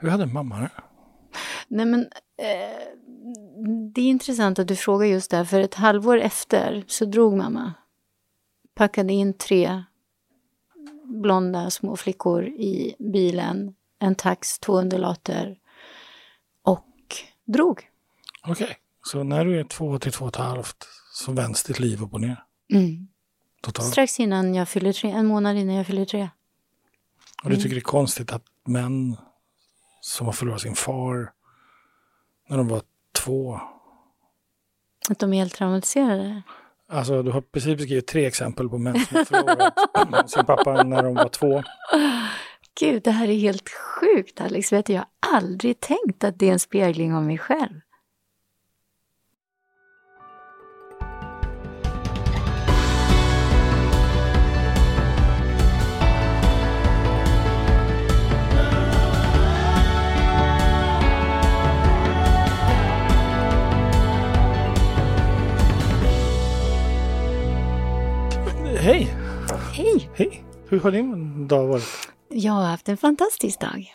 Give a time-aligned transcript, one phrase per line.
[0.00, 0.70] Hur hade mamma det?
[1.68, 2.00] Nej men,
[2.38, 2.86] eh,
[3.94, 7.74] det är intressant att du frågar just det för ett halvår efter så drog mamma.
[8.74, 9.84] Packade in tre
[11.04, 15.58] blonda små flickor i bilen, en tax, två undulater
[16.62, 17.88] och drog.
[18.42, 18.76] Okej, okay.
[19.04, 22.14] så när du är två till två och ett halvt så vänds ditt liv upp
[22.14, 22.44] och ner?
[22.72, 23.08] Mm.
[23.62, 23.88] Totalt.
[23.88, 26.28] Strax innan jag fyller tre, en månad innan jag fyller tre.
[27.44, 29.16] Och du tycker det är konstigt att män
[30.00, 31.32] som har förlorat sin far
[32.48, 32.82] när de var
[33.24, 33.60] två.
[35.10, 36.42] Att de är helt traumatiserade?
[36.88, 41.02] Alltså du har precis beskrivit tre exempel på män som har förlorat sin pappa när
[41.02, 41.62] de var två.
[42.80, 44.72] Gud, det här är helt sjukt Alex.
[44.72, 47.80] Vet du, jag har aldrig tänkt att det är en spegling av mig själv.
[68.80, 69.14] Hej!
[69.72, 70.10] Hej!
[70.14, 70.44] Hej!
[70.68, 71.84] Hur har din dag varit?
[72.28, 73.94] Jag har haft en fantastisk dag.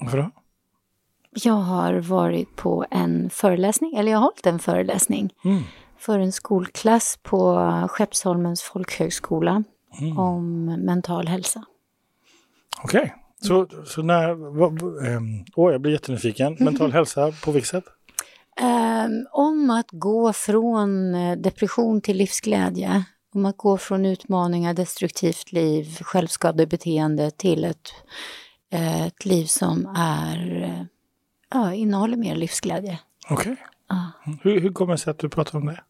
[0.00, 0.30] Varför då?
[1.30, 5.62] Jag har varit på en föreläsning, eller jag har hållit en föreläsning mm.
[5.98, 7.58] för en skolklass på
[7.90, 9.64] Skeppsholmens folkhögskola
[10.00, 10.18] mm.
[10.18, 11.64] om mental hälsa.
[12.82, 13.10] Okej, okay.
[13.40, 14.30] så, så när...
[15.06, 16.56] Ähm, åh, jag blir jättenyfiken.
[16.60, 17.84] Mental hälsa, på vilket sätt?
[18.60, 25.52] Um, om att gå från eh, depression till livsglädje om att gå från utmaningar, destruktivt
[25.52, 27.92] liv, självskadebeteende till ett,
[28.70, 30.84] eh, ett liv som är, eh,
[31.50, 32.98] ja, innehåller mer livsglädje.
[33.30, 33.52] Okej.
[33.52, 33.64] Okay.
[33.88, 34.12] Ja.
[34.42, 35.80] Hur, hur kommer det sig att du pratar om det?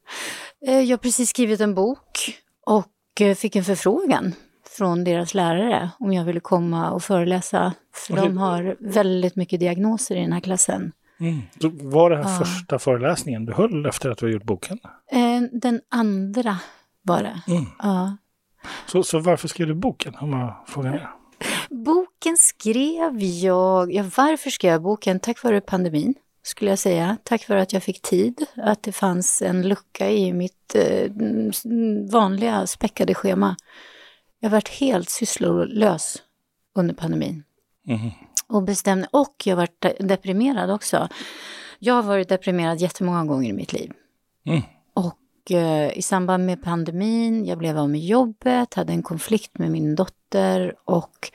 [0.66, 4.34] Eh, jag har precis skrivit en bok och fick en förfrågan
[4.76, 7.74] från deras lärare om jag ville komma och föreläsa.
[7.94, 8.24] För okay.
[8.24, 10.92] de har väldigt mycket diagnoser i den här klassen.
[11.20, 11.42] Mm.
[11.90, 12.38] Var det här ja.
[12.38, 14.78] första föreläsningen du höll efter att du har gjort boken?
[15.52, 16.58] Den andra
[17.22, 17.42] det.
[17.48, 17.64] Mm.
[17.78, 18.16] Ja.
[18.86, 21.08] Så, så varför skrev du boken, om jag frågar det?
[21.74, 25.20] Boken skrev jag, ja varför skrev jag boken?
[25.20, 27.16] Tack vare pandemin, skulle jag säga.
[27.24, 31.12] Tack vare att jag fick tid, att det fanns en lucka i mitt eh,
[32.12, 33.56] vanliga späckade schema.
[34.40, 36.22] Jag varit helt sysslolös
[36.74, 37.44] under pandemin.
[37.86, 38.10] Mm.
[38.48, 41.08] Och bestämde, och jag varit deprimerad också.
[41.78, 43.92] Jag har varit deprimerad jättemånga gånger i mitt liv.
[44.46, 44.62] Mm.
[45.50, 49.94] Eh, i samband med pandemin, jag blev av med jobbet, hade en konflikt med min
[49.94, 51.30] dotter och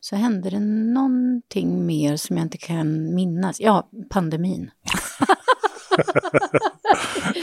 [0.00, 3.60] så hände det någonting mer som jag inte kan minnas.
[3.60, 4.70] Ja, pandemin.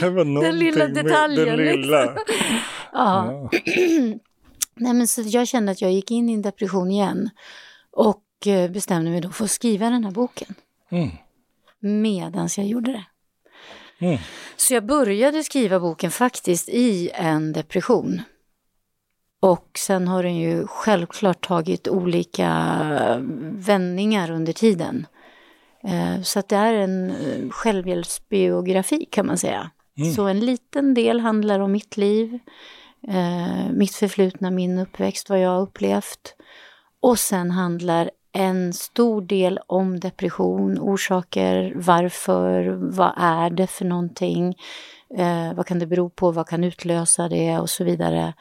[0.40, 1.46] den lilla detaljen.
[1.46, 2.02] Den lilla.
[2.02, 2.24] Liksom.
[2.92, 3.48] ja.
[3.52, 3.58] ja.
[4.74, 7.30] Nej, men så jag kände att jag gick in i en depression igen
[7.90, 10.54] och eh, bestämde mig då för att skriva den här boken.
[10.90, 11.10] Mm.
[11.80, 13.04] Medan jag gjorde det.
[14.00, 14.18] Mm.
[14.56, 18.22] Så jag började skriva boken faktiskt i en depression.
[19.40, 22.48] Och sen har den ju självklart tagit olika
[23.40, 25.06] vändningar under tiden.
[25.84, 29.70] Eh, så att det är en eh, självhjälpsbiografi kan man säga.
[29.98, 30.12] Mm.
[30.12, 32.38] Så en liten del handlar om mitt liv,
[33.08, 36.34] eh, mitt förflutna, min uppväxt, vad jag har upplevt.
[37.00, 44.54] Och sen handlar en stor del om depression, orsaker, varför, vad är det för någonting,
[45.16, 48.34] eh, vad kan det bero på, vad kan utlösa det och så vidare.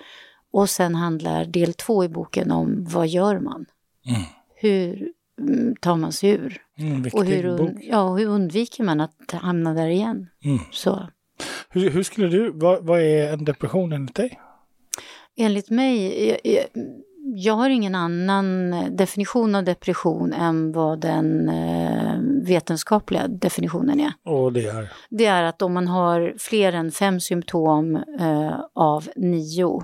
[0.51, 3.65] Och sen handlar del två i boken om vad gör man?
[4.05, 4.21] Mm.
[4.55, 6.61] Hur mm, tar man sig ur?
[6.77, 10.27] Mm, och hur, ja, hur undviker man att hamna där igen?
[10.43, 10.59] Mm.
[10.71, 11.07] Så.
[11.69, 14.39] Hur, hur, skulle du, vad, vad är en depression enligt dig?
[15.37, 16.65] Enligt mig, jag, jag,
[17.35, 24.13] jag har ingen annan definition av depression än vad den eh, vetenskapliga definitionen är.
[24.23, 24.91] Och det är?
[25.09, 29.83] Det är att om man har fler än fem symptom eh, av nio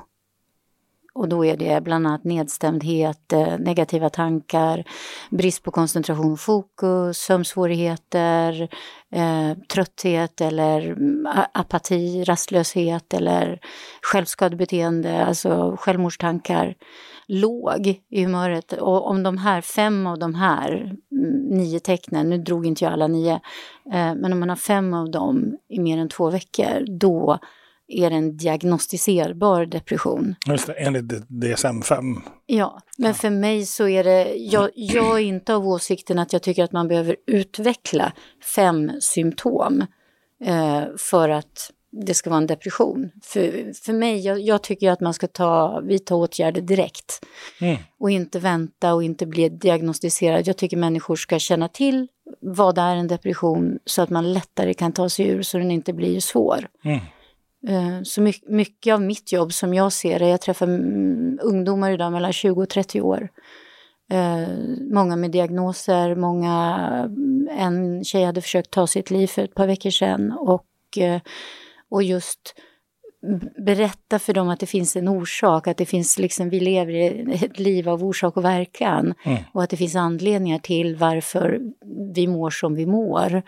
[1.15, 4.83] och då är det bland annat nedstämdhet, eh, negativa tankar,
[5.29, 8.69] brist på koncentration och fokus, sömnsvårigheter,
[9.11, 13.59] eh, trötthet eller mm, apati, rastlöshet eller
[14.01, 16.75] självskadebeteende, alltså självmordstankar
[17.27, 18.73] låg i humöret.
[18.73, 20.71] Och om de här fem av de här
[21.11, 23.33] mm, nio tecknen, nu drog inte jag alla nio,
[23.93, 27.39] eh, men om man har fem av dem i mer än två veckor, då
[27.87, 30.35] är det en diagnostiserbar depression.
[30.47, 32.21] Just det, enligt DSM-5.
[32.45, 33.13] Ja, men ja.
[33.13, 36.71] för mig så är det, jag, jag är inte av åsikten att jag tycker att
[36.71, 38.13] man behöver utveckla
[38.55, 39.85] fem symptom
[40.45, 41.71] eh, för att
[42.05, 43.11] det ska vara en depression.
[43.23, 47.25] För, för mig, jag, jag tycker att man ska ta, vidta åtgärder direkt.
[47.61, 47.77] Mm.
[47.99, 50.47] Och inte vänta och inte bli diagnostiserad.
[50.47, 52.07] Jag tycker människor ska känna till
[52.41, 55.93] vad är en depression så att man lättare kan ta sig ur så den inte
[55.93, 56.67] blir svår.
[56.83, 56.99] Mm.
[57.67, 60.67] Eh, så mycket av mitt jobb som jag ser det, jag träffar
[61.41, 63.29] ungdomar idag mellan 20 och 30 år.
[64.11, 64.47] Eh,
[64.91, 66.77] många med diagnoser, många,
[67.57, 71.21] en tjej hade försökt ta sitt liv för ett par veckor sedan och, eh, och
[72.03, 72.55] just
[73.65, 77.39] berätta för dem att det finns en orsak, att det finns liksom, vi lever i
[77.45, 79.43] ett liv av orsak och verkan mm.
[79.53, 81.61] och att det finns anledningar till varför
[82.15, 83.43] vi mår som vi mår.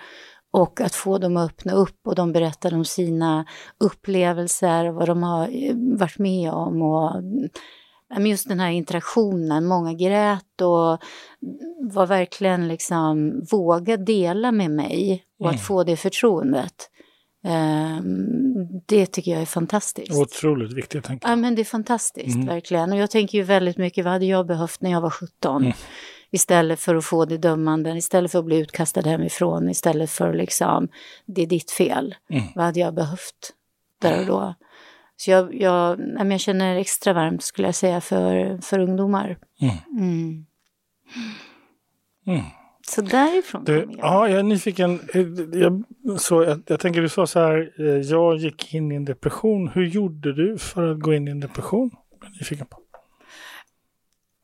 [0.51, 3.45] Och att få dem att öppna upp och de berättar om sina
[3.77, 7.11] upplevelser, vad de har eh, varit med om och
[8.19, 11.03] just den här interaktionen, många grät och
[11.93, 15.55] var verkligen liksom våga dela med mig och mm.
[15.55, 16.89] att få det förtroendet.
[17.47, 20.11] Um, det tycker jag är fantastiskt.
[20.11, 21.03] Otroligt viktigt.
[21.03, 21.31] Tänker jag.
[21.31, 22.47] Ja, men det är fantastiskt, mm.
[22.47, 22.91] verkligen.
[22.91, 25.61] Och jag tänker ju väldigt mycket, vad hade jag behövt när jag var 17?
[25.61, 25.73] Mm.
[26.31, 30.87] Istället för att få det dömande, istället för att bli utkastad hemifrån, istället för liksom,
[31.25, 32.15] det är ditt fel.
[32.29, 32.43] Mm.
[32.55, 33.53] Vad hade jag behövt
[34.01, 34.55] där och då?
[35.17, 39.37] Så jag, jag, jag känner extra varmt skulle jag säga för, för ungdomar.
[39.99, 40.45] Mm.
[42.89, 43.95] Så därifrån du, jag.
[43.97, 44.99] Ja, jag är nyfiken.
[45.53, 45.83] Jag,
[46.19, 49.67] så, jag, jag tänker du sa så här, eh, jag gick in i en depression.
[49.67, 51.91] Hur gjorde du för att gå in i en depression?
[52.21, 52.77] Jag är nyfiken på.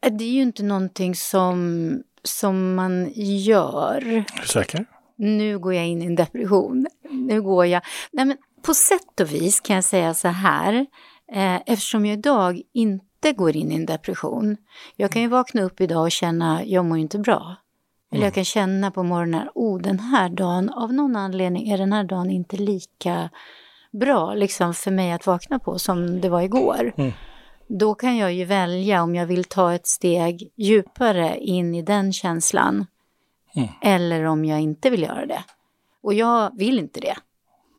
[0.06, 3.98] Eh, det är ju inte någonting som, som man gör.
[4.07, 4.86] Är du säker?
[5.16, 6.88] Nu går jag in i en depression.
[7.10, 7.81] Nu går jag...
[8.12, 10.86] Nej, men på sätt och vis kan jag säga så här,
[11.34, 14.57] eh, eftersom jag idag inte går in i en depression.
[14.95, 17.56] Jag kan ju vakna upp idag och känna, jag mår inte bra.
[18.13, 18.36] Eller jag mm.
[18.36, 22.30] kan känna på morgonen, oh den här dagen, av någon anledning är den här dagen
[22.30, 23.30] inte lika
[23.92, 26.94] bra liksom för mig att vakna på som det var igår.
[26.98, 27.12] Mm.
[27.68, 32.13] Då kan jag ju välja om jag vill ta ett steg djupare in i den
[32.13, 32.86] känslan.
[33.56, 33.69] Mm.
[33.81, 35.44] Eller om jag inte vill göra det.
[36.04, 37.16] Och jag vill inte det.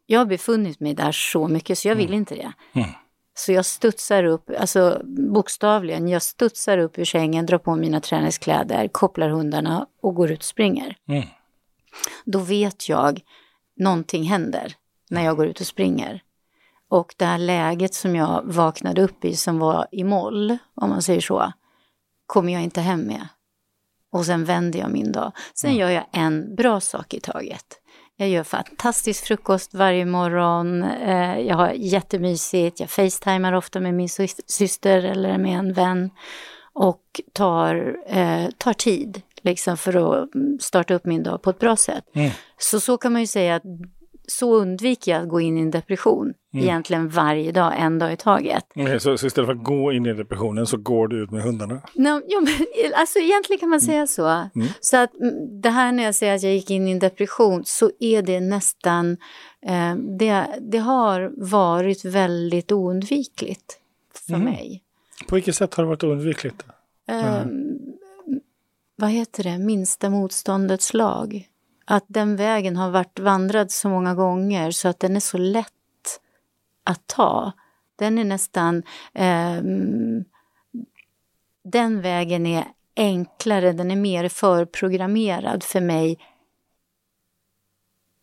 [0.07, 2.19] Jag har befunnit mig där så mycket så jag vill mm.
[2.19, 2.53] inte det.
[3.35, 8.89] Så jag studsar upp, alltså bokstavligen, jag studsar upp ur sängen, drar på mina träningskläder,
[8.89, 10.97] kopplar hundarna och går ut och springer.
[11.09, 11.25] Mm.
[12.25, 13.21] Då vet jag,
[13.77, 14.75] någonting händer
[15.11, 16.23] när jag går ut och springer.
[16.89, 21.03] Och det här läget som jag vaknade upp i som var i moll, om man
[21.03, 21.53] säger så,
[22.27, 23.29] kommer jag inte hem med.
[24.11, 25.33] Och sen vänder jag min dag.
[25.55, 25.81] Sen mm.
[25.81, 27.81] gör jag en bra sak i taget.
[28.17, 30.83] Jag gör fantastisk frukost varje morgon.
[30.83, 32.81] Eh, jag har jättemysigt.
[32.81, 34.09] Jag facetimar ofta med min
[34.47, 36.11] syster eller med en vän.
[36.73, 40.29] Och tar, eh, tar tid liksom för att
[40.61, 42.05] starta upp min dag på ett bra sätt.
[42.15, 42.31] Mm.
[42.59, 43.63] Så så kan man ju säga att
[44.27, 46.65] så undviker jag att gå in i en depression mm.
[46.65, 48.65] egentligen varje dag, en dag i taget.
[48.75, 51.43] Okay, så, så, istället för att gå in i depressionen så går du ut med
[51.43, 51.81] hundarna?
[51.95, 53.87] No, ja, men, alltså egentligen kan man mm.
[53.87, 54.27] säga så.
[54.29, 54.69] Mm.
[54.81, 57.63] Så att mm, det här när jag säger att jag gick in i en depression
[57.65, 59.17] så är det nästan,
[59.67, 63.79] eh, det, det har varit väldigt oundvikligt
[64.27, 64.45] för mm.
[64.45, 64.83] mig.
[65.29, 66.65] På vilket sätt har det varit oundvikligt?
[67.09, 67.45] Eh,
[68.97, 71.49] vad heter det, minsta motståndets lag
[71.85, 75.71] att den vägen har varit vandrad så många gånger så att den är så lätt
[76.85, 77.53] att ta.
[77.97, 78.83] Den är nästan...
[79.13, 79.61] Eh,
[81.65, 82.65] den vägen är
[82.97, 86.19] enklare, den är mer förprogrammerad för mig.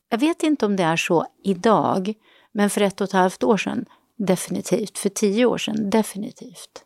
[0.10, 2.14] Jag vet inte om det är så idag,
[2.52, 4.98] men för ett och ett halvt år sedan definitivt.
[4.98, 6.86] För tio år sedan definitivt.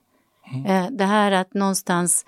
[0.54, 0.66] Mm.
[0.66, 2.26] Eh, det här att någonstans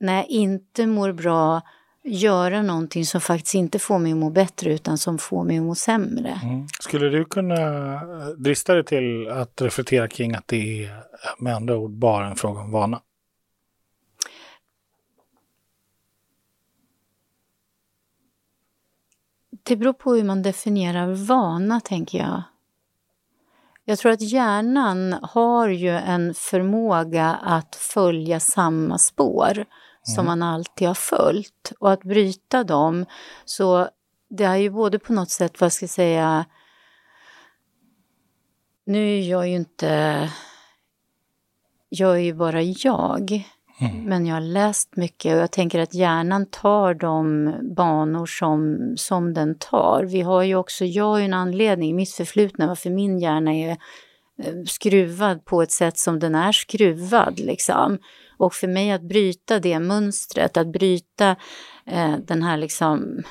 [0.00, 1.62] när jag inte mår bra
[2.08, 5.64] göra någonting som faktiskt inte får mig att må bättre utan som får mig att
[5.64, 6.40] må sämre.
[6.42, 6.66] Mm.
[6.80, 8.00] Skulle du kunna
[8.34, 11.04] drista dig till att reflektera kring att det är
[11.38, 13.00] med andra ord bara en fråga om vana?
[19.62, 22.42] Det beror på hur man definierar vana, tänker jag.
[23.84, 29.64] Jag tror att hjärnan har ju en förmåga att följa samma spår
[30.14, 31.72] som man alltid har följt.
[31.78, 33.06] Och att bryta dem,
[33.44, 33.88] så
[34.30, 36.44] det är ju både på något sätt, vad ska jag säga,
[38.86, 40.30] nu är jag ju inte,
[41.88, 43.44] jag är ju bara jag.
[43.80, 44.04] Mm.
[44.04, 49.34] Men jag har läst mycket och jag tänker att hjärnan tar de banor som, som
[49.34, 50.04] den tar.
[50.04, 53.70] Vi har ju också, jag har ju en anledning, mitt förflutna, varför min hjärna är
[54.42, 57.38] eh, skruvad på ett sätt som den är skruvad.
[57.38, 57.98] Liksom.
[58.38, 61.36] Och för mig att bryta det mönstret, att bryta
[61.86, 63.22] eh, den här liksom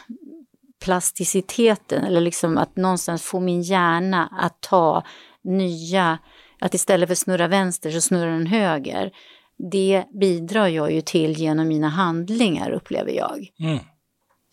[0.79, 5.03] plasticiteten eller liksom att någonstans få min hjärna att ta
[5.43, 6.17] nya,
[6.59, 9.11] att istället för snurra vänster så snurrar den höger.
[9.71, 13.47] Det bidrar jag ju till genom mina handlingar upplever jag.
[13.59, 13.79] Mm.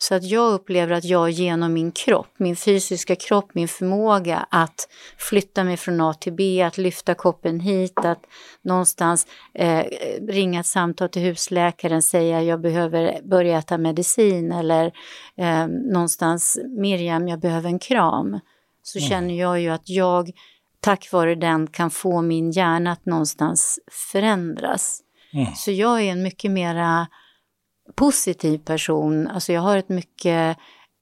[0.07, 4.87] Så att jag upplever att jag genom min kropp, min fysiska kropp, min förmåga att
[5.17, 8.25] flytta mig från A till B, att lyfta koppen hit, att
[8.61, 9.85] någonstans eh,
[10.27, 14.91] ringa ett samtal till husläkaren, säga jag behöver börja äta medicin eller
[15.37, 18.39] eh, någonstans Miriam, jag behöver en kram.
[18.83, 19.09] Så mm.
[19.09, 20.31] känner jag ju att jag
[20.79, 23.79] tack vare den kan få min hjärna att någonstans
[24.11, 25.01] förändras.
[25.33, 25.55] Mm.
[25.55, 27.07] Så jag är en mycket mera
[27.95, 29.27] positiv person.
[29.27, 30.57] Alltså jag har ett mycket,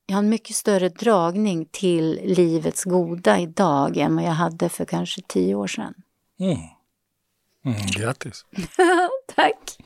[0.06, 4.86] jag har en mycket större dragning till livets goda idag än vad jag hade för
[4.86, 5.94] kanske tio år sedan.
[6.40, 6.58] Mm.
[7.66, 8.46] Mm, grattis!
[9.36, 9.78] Tack!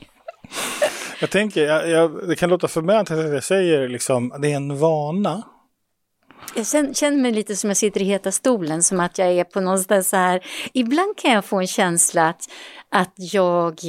[1.20, 4.78] Jag tänker, jag, jag, det kan låta förmätet att jag säger liksom, det är en
[4.78, 5.44] vana.
[6.56, 9.62] Jag känner mig lite som jag sitter i heta stolen, som att jag är på
[9.62, 10.46] någonstans så här.
[10.74, 12.50] Ibland kan jag få en känsla att,
[12.90, 13.80] att jag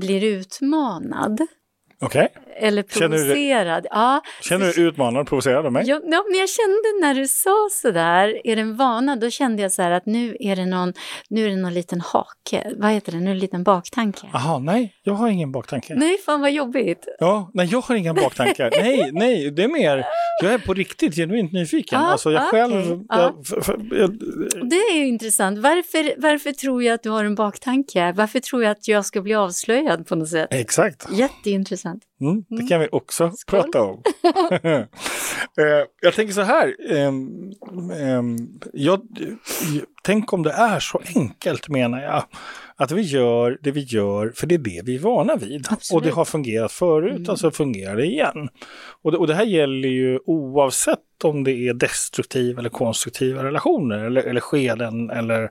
[0.00, 1.40] blir utmanad.
[2.00, 2.28] Okej.
[2.28, 2.49] Okay.
[2.60, 3.86] Eller provocerad.
[3.90, 5.84] Känner du, känner du dig utmanad och provocerad av mig?
[5.86, 9.16] Ja, ja, men jag kände när du sa sådär, är det en vana?
[9.16, 10.92] Då kände jag så här att nu är det någon,
[11.28, 12.72] nu är det någon liten hake.
[12.76, 13.18] Vad heter det?
[13.18, 14.26] Nu är det en liten baktanke.
[14.32, 15.94] Jaha, nej, jag har ingen baktanke.
[15.94, 17.08] Nej, fan vad jobbigt.
[17.18, 18.70] Ja, nej, jag har inga baktankar.
[18.82, 20.04] nej, nej, det är mer,
[20.42, 22.00] jag är på riktigt genuint nyfiken.
[22.00, 22.60] Ah, alltså jag okay.
[22.60, 23.04] själv...
[23.08, 23.20] Ah.
[23.20, 23.34] Jag,
[23.90, 24.18] jag,
[24.70, 25.58] det är ju intressant.
[25.58, 28.12] Varför, varför tror jag att du har en baktanke?
[28.12, 30.48] Varför tror jag att jag ska bli avslöjad på något sätt?
[30.50, 31.06] Exakt.
[31.12, 32.09] Jätteintressant intressant.
[32.20, 33.62] Mm, det kan vi också Skål.
[33.62, 34.02] prata om.
[35.58, 36.76] Eh, jag tänker så här.
[36.90, 37.52] Um,
[38.00, 39.00] um, jag,
[40.02, 42.24] tänk om det är så enkelt menar jag.
[42.76, 45.66] Att vi gör det vi gör för det är det vi är vana vid.
[45.70, 45.96] Absolut.
[45.96, 47.30] Och det har fungerat förut, mm.
[47.30, 48.48] alltså fungerar det igen.
[49.02, 53.98] Och det, och det här gäller ju oavsett om det är destruktiva eller konstruktiva relationer
[54.04, 55.50] eller, eller skeden eller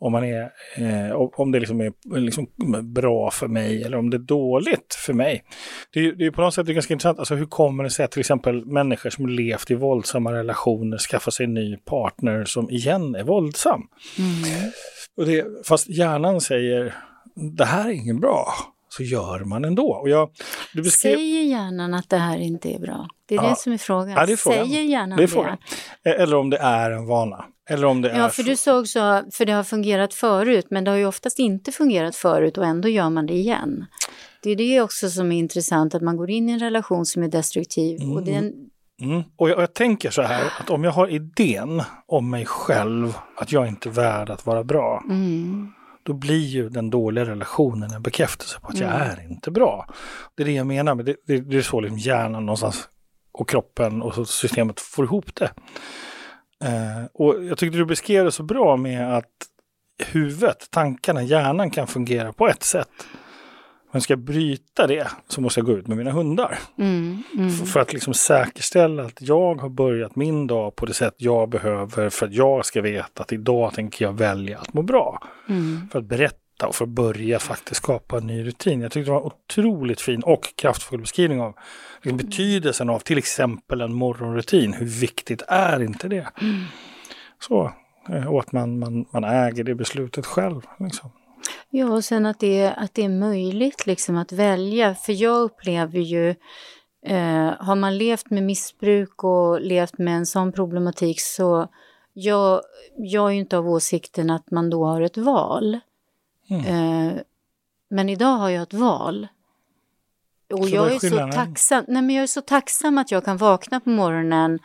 [0.00, 2.46] om, man är, eh, om det liksom är liksom
[2.82, 5.44] bra för mig eller om det är dåligt för mig.
[5.92, 8.10] Det är, det är på något sätt ganska intressant, alltså hur kommer det sig att
[8.10, 13.14] till exempel människor som levt i våldsamma relationer skaffar sig en ny partner som igen
[13.14, 13.82] är våldsam?
[14.18, 14.70] Mm.
[15.16, 16.94] Och det, fast hjärnan säger
[17.56, 18.46] det här är inget bra
[19.00, 19.92] så gör man ändå.
[19.92, 20.30] Och jag,
[20.74, 21.16] du beskrev...
[21.16, 23.08] Säger hjärnan att det här inte är bra?
[23.26, 23.48] Det är ja.
[23.48, 24.10] det som är frågan.
[24.10, 24.68] Ja, är frågan.
[24.68, 25.22] Säger hjärnan det?
[25.22, 25.56] Är frågan.
[26.02, 26.10] det?
[26.10, 27.44] Eller om det är en vana.
[27.70, 30.90] Eller om det ja, för du sa också, för det har fungerat förut, men det
[30.90, 33.86] har ju oftast inte fungerat förut och ändå gör man det igen.
[34.42, 37.22] Det är det också som är intressant, att man går in i en relation som
[37.22, 38.00] är destruktiv.
[38.00, 38.16] Mm.
[38.16, 38.52] Och, den...
[39.02, 39.22] mm.
[39.36, 43.14] och jag, och jag tänker så här, att om jag har idén om mig själv,
[43.36, 45.72] att jag inte är värd att vara bra, mm
[46.10, 48.88] då blir ju den dåliga relationen en bekräftelse på att mm.
[48.88, 49.86] jag är inte bra.
[50.36, 52.88] Det är det jag menar, med det, det, det är så liksom hjärnan någonstans
[53.32, 55.50] och kroppen och systemet får ihop det.
[56.64, 59.30] Eh, och jag tyckte du beskrev det så bra med att
[60.06, 62.88] huvudet, tankarna, hjärnan kan fungera på ett sätt.
[63.92, 66.58] Men ska jag bryta det så måste jag gå ut med mina hundar.
[66.78, 67.50] Mm, mm.
[67.50, 71.48] För, för, att liksom säkerställa att jag har börjat min dag på det sätt jag
[71.48, 75.22] behöver för att jag ska veta att idag tänker jag välja att må bra.
[75.48, 75.88] Mm.
[75.92, 78.80] För att berätta och för att börja faktiskt skapa en ny rutin.
[78.80, 81.54] Jag tyckte det var en otroligt fin och kraftfull beskrivning av
[82.02, 84.72] liksom, betydelsen av till exempel en morgonrutin.
[84.72, 86.26] Hur viktigt är inte det?
[86.40, 86.64] Mm.
[87.38, 87.72] Så,
[88.08, 90.60] eh, och att man, man, man äger det beslutet själv.
[90.78, 91.10] Liksom.
[91.70, 94.94] Ja, och sen att det, att det är möjligt liksom att välja.
[94.94, 96.28] För jag upplever ju,
[97.06, 101.68] eh, har man levt med missbruk och levt med en sån problematik så
[102.12, 102.60] jag,
[102.96, 105.80] jag är ju inte av åsikten att man då har ett val.
[106.50, 106.66] Mm.
[106.66, 107.20] Eh,
[107.90, 109.28] men idag har jag ett val.
[110.52, 113.24] Och så jag är, är så tacksam, nej men jag är så tacksam att jag
[113.24, 114.58] kan vakna på morgonen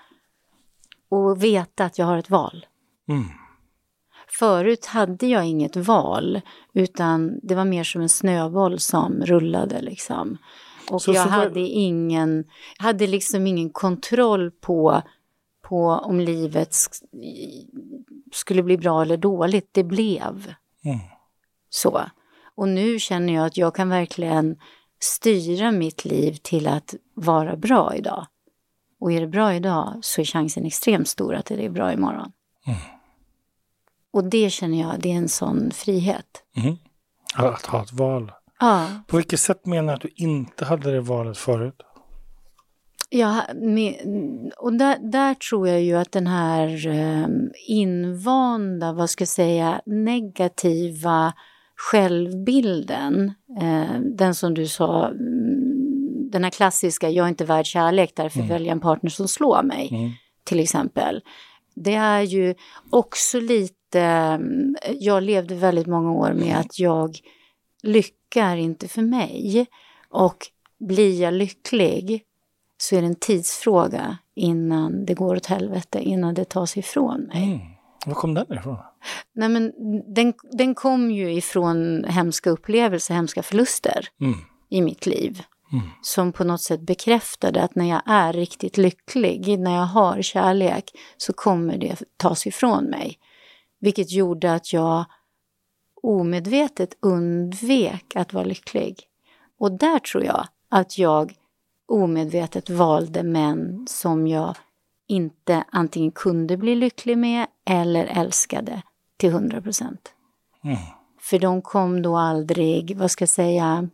[1.10, 2.66] och veta att jag har ett val.
[3.08, 3.26] Mm.
[4.40, 6.42] Förut hade jag inget val,
[6.74, 10.38] utan det var mer som en snöboll som rullade liksom.
[10.92, 11.70] Och så, jag så hade var...
[11.72, 12.46] ingen,
[12.78, 15.02] hade liksom ingen kontroll på,
[15.62, 16.76] på om livet
[18.32, 19.70] skulle bli bra eller dåligt.
[19.72, 20.54] Det blev
[20.86, 21.00] mm.
[21.70, 22.02] så.
[22.56, 24.58] Och nu känner jag att jag kan verkligen
[25.00, 28.26] styra mitt liv till att vara bra idag.
[29.00, 32.32] Och är det bra idag så är chansen extremt stor att det är bra imorgon.
[32.68, 32.80] Mm.
[34.16, 36.44] Och det känner jag, det är en sån frihet.
[36.58, 36.76] Mm.
[37.36, 38.32] Att ha ett val.
[38.60, 38.88] Ja.
[39.08, 41.76] På vilket sätt menar du att du inte hade det valet förut?
[43.10, 43.42] Ja,
[44.58, 47.28] och där, där, tror jag ju att den här eh,
[47.68, 51.34] invanda, vad ska jag säga, negativa
[51.76, 58.12] självbilden, eh, den som du sa, mm, den här klassiska, jag är inte värd kärlek,
[58.16, 58.50] därför mm.
[58.50, 60.12] väljer jag en partner som slår mig, mm.
[60.44, 61.22] till exempel.
[61.76, 62.56] Det är ju
[62.90, 67.18] också lite, mm, jag levde väldigt många år med att jag
[67.84, 69.68] lyckar inte för mig.
[70.10, 70.38] Och
[70.80, 72.24] blir jag lycklig
[72.78, 77.44] så är det en tidsfråga innan det går åt helvete, innan det tas ifrån mig.
[77.44, 77.60] Mm.
[78.06, 78.78] Var kom den ifrån?
[79.34, 79.72] Nej, men
[80.14, 84.38] den, den kom ju ifrån hemska upplevelser, hemska förluster mm.
[84.70, 85.44] i mitt liv.
[85.72, 85.86] Mm.
[86.02, 90.92] Som på något sätt bekräftade att när jag är riktigt lycklig, när jag har kärlek,
[91.18, 93.18] så kommer det tas ifrån mig.
[93.86, 95.06] Vilket gjorde att jag
[96.02, 99.00] omedvetet undvek att vara lycklig.
[99.58, 101.34] Och där tror jag att jag
[101.88, 104.56] omedvetet valde män som jag
[105.08, 108.82] inte antingen kunde bli lycklig med eller älskade
[109.18, 110.14] till hundra procent.
[110.64, 110.78] Mm.
[111.20, 113.90] För de kom då aldrig, vad ska jag säga,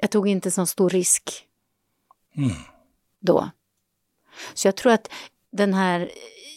[0.00, 1.46] jag tog inte så stor risk
[2.36, 2.50] mm.
[3.20, 3.50] då.
[4.54, 5.10] Så jag tror att
[5.50, 6.10] den här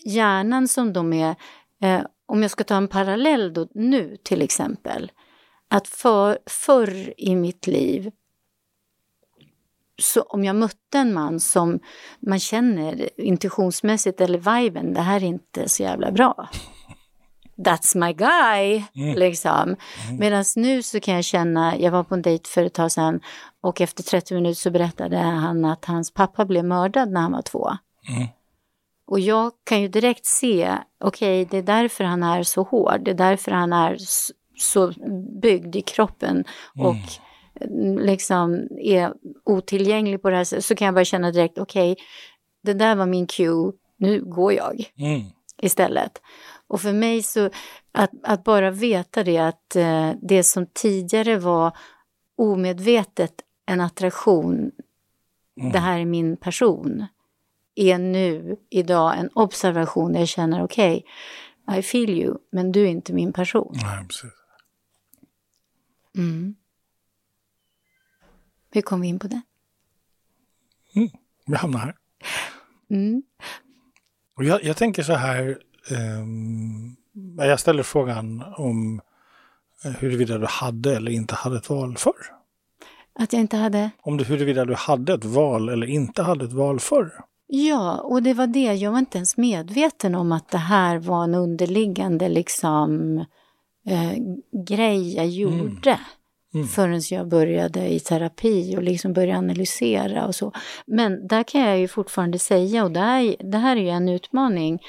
[0.05, 1.35] hjärnan som de är,
[1.81, 5.11] eh, om jag ska ta en parallell då, nu till exempel,
[5.67, 8.11] att för, förr i mitt liv
[10.01, 11.79] så om jag mötte en man som
[12.19, 16.49] man känner intuitionsmässigt eller viben, det här är inte så jävla bra.
[17.55, 19.19] That's my guy, mm.
[19.19, 19.75] liksom.
[20.05, 20.19] Mm.
[20.19, 23.19] Medan nu så kan jag känna, jag var på en dejt för ett tag sedan
[23.61, 27.41] och efter 30 minuter så berättade han att hans pappa blev mördad när han var
[27.41, 27.69] två.
[28.09, 28.27] Mm.
[29.13, 33.01] Och jag kan ju direkt se, okej, okay, det är därför han är så hård,
[33.05, 33.97] det är därför han är
[34.57, 34.93] så
[35.41, 36.43] byggd i kroppen
[36.75, 37.03] och mm
[37.99, 42.05] liksom är otillgänglig på det här sättet så kan jag bara känna direkt, okej, okay,
[42.63, 45.21] det där var min cue, nu går jag mm.
[45.61, 46.21] istället.
[46.67, 47.49] Och för mig så,
[47.91, 51.77] att, att bara veta det att eh, det som tidigare var
[52.37, 53.33] omedvetet
[53.65, 54.71] en attraktion,
[55.59, 55.71] mm.
[55.71, 57.05] det här är min person,
[57.75, 61.05] är nu idag en observation där jag känner okej,
[61.67, 63.73] okay, I feel you, men du är inte min person.
[63.83, 64.31] Nej, precis.
[66.15, 66.55] Mm.
[68.71, 69.41] Hur kom vi in på det?
[70.95, 71.09] Mm,
[71.45, 71.95] vi hamnar här.
[72.89, 73.23] Mm.
[74.35, 75.57] Och jag, jag, tänker så här,
[75.91, 76.95] um,
[77.37, 79.01] jag ställer frågan om
[79.85, 82.33] eh, huruvida du hade eller inte hade ett val förr.
[83.19, 83.91] Att jag inte hade?
[84.01, 87.23] Om du, huruvida du hade ett val eller inte hade ett val förr.
[87.55, 88.73] Ja, och det var det.
[88.73, 93.17] Jag var inte ens medveten om att det här var en underliggande liksom,
[93.85, 94.13] eh,
[94.67, 95.89] grej jag gjorde.
[95.89, 95.99] Mm.
[96.53, 96.67] Mm.
[96.67, 100.51] Förrän jag började i terapi och liksom började analysera och så.
[100.85, 104.09] Men där kan jag ju fortfarande säga, och det här, det här är ju en
[104.09, 104.79] utmaning.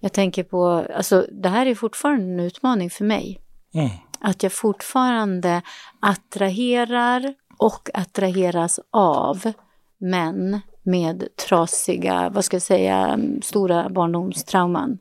[0.00, 3.40] Jag tänker på, alltså det här är fortfarande en utmaning för mig.
[3.74, 3.90] Mm.
[4.20, 5.62] Att jag fortfarande
[6.00, 9.52] attraherar och attraheras av
[9.98, 14.98] män med trasiga, vad ska jag säga, stora barndomstrauman.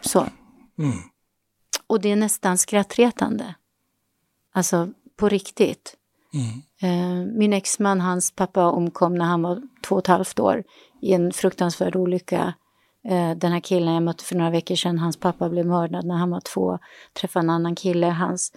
[0.00, 0.26] Så.
[0.78, 0.96] Mm.
[1.86, 3.54] Och det är nästan skrattretande.
[4.52, 5.96] Alltså på riktigt.
[6.34, 6.62] Mm.
[6.82, 10.64] Eh, min exman, hans pappa omkom när han var två och ett halvt år
[11.02, 12.54] i en fruktansvärd olycka.
[13.08, 16.16] Eh, den här killen jag mötte för några veckor sedan, hans pappa blev mördad när
[16.16, 16.78] han var två.
[17.20, 18.52] Träffade en annan kille, hans,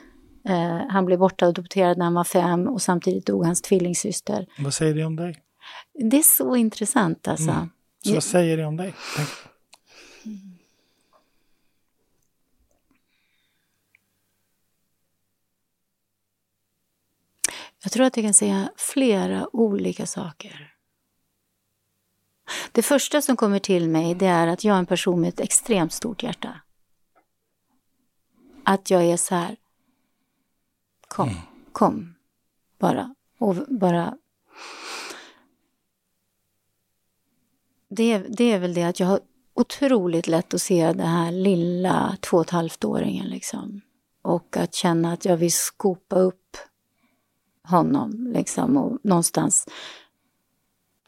[0.45, 4.45] eh, han blev bortadopterad när han var fem och samtidigt dog hans tvillingsyster.
[4.59, 5.35] Vad säger det om dig?
[5.93, 7.51] Det är så intressant alltså.
[7.51, 7.69] Mm.
[8.03, 8.93] Så vad säger det om dig?
[9.15, 9.29] Tänk.
[17.84, 20.73] Jag tror att jag kan säga flera olika saker.
[22.71, 25.39] Det första som kommer till mig det är att jag är en person med ett
[25.39, 26.62] extremt stort hjärta.
[28.63, 29.55] Att jag är så här,
[31.08, 31.41] kom, mm.
[31.71, 32.15] kom,
[32.79, 33.15] bara.
[33.38, 34.17] Och bara...
[37.89, 39.19] Det, det är väl det att jag har
[39.54, 43.82] otroligt lätt att se den här lilla två och ett halvt-åringen liksom.
[44.21, 46.58] Och att känna att jag vill skopa upp
[47.63, 49.67] honom liksom och någonstans.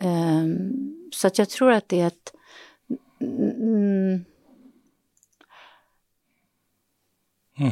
[0.01, 2.33] Um, så att jag tror att det är ett
[3.21, 4.25] mm,
[7.57, 7.71] mm.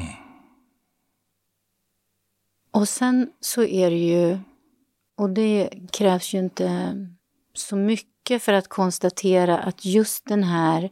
[2.71, 4.37] Och sen så är det ju,
[5.15, 6.95] och det krävs ju inte
[7.53, 10.89] så mycket för att konstatera att just den här,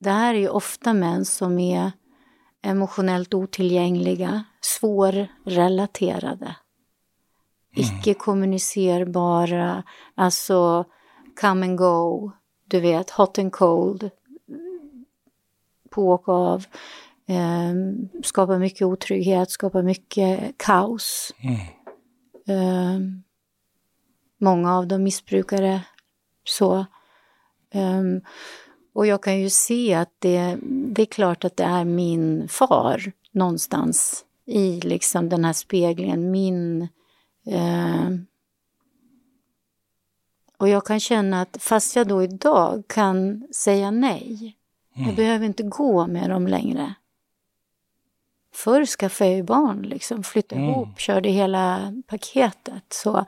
[0.00, 1.92] det här är ju ofta män som är
[2.62, 6.56] emotionellt otillgängliga, svårrelaterade
[7.74, 9.82] icke-kommunicerbara,
[10.14, 10.84] alltså
[11.40, 12.32] come and go,
[12.64, 14.10] du vet, hot and cold,
[15.90, 16.64] på och av,
[17.26, 17.74] eh,
[18.22, 21.32] skapar mycket otrygghet, skapar mycket kaos.
[21.40, 21.56] Mm.
[22.46, 23.00] Eh,
[24.38, 25.82] många av dem missbrukare.
[26.44, 26.86] Så.
[27.74, 28.20] Um,
[28.92, 33.12] och jag kan ju se att det, det är klart att det är min far
[33.32, 36.30] någonstans i liksom den här speglingen.
[36.30, 36.88] Min...
[37.46, 38.08] Eh,
[40.56, 44.56] och jag kan känna att fast jag då idag kan säga nej,
[44.96, 45.08] mm.
[45.08, 46.94] jag behöver inte gå med dem längre.
[48.54, 50.70] Förr skaffade jag ju barn, liksom, flyttade mm.
[50.70, 52.84] ihop, körde hela paketet.
[52.88, 53.24] Så.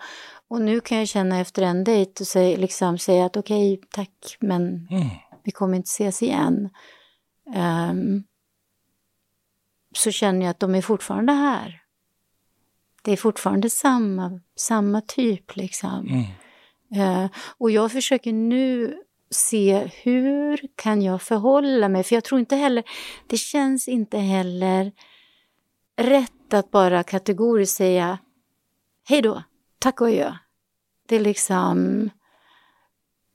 [0.53, 3.89] Och nu kan jag känna efter en dejt och säga, liksom, säga att okej, okay,
[3.91, 5.09] tack, men mm.
[5.45, 6.71] vi kommer inte ses igen.
[7.91, 8.25] Um,
[9.95, 11.83] så känner jag att de är fortfarande här.
[13.03, 16.09] Det är fortfarande samma, samma typ liksom.
[16.09, 17.25] Mm.
[17.25, 18.99] Uh, och jag försöker nu
[19.31, 22.85] se hur kan jag förhålla mig, för jag tror inte heller,
[23.27, 24.93] det känns inte heller
[25.97, 28.19] rätt att bara kategoriskt säga
[29.05, 29.43] hej då,
[29.79, 30.33] tack och adjö.
[31.13, 32.11] Det är liksom...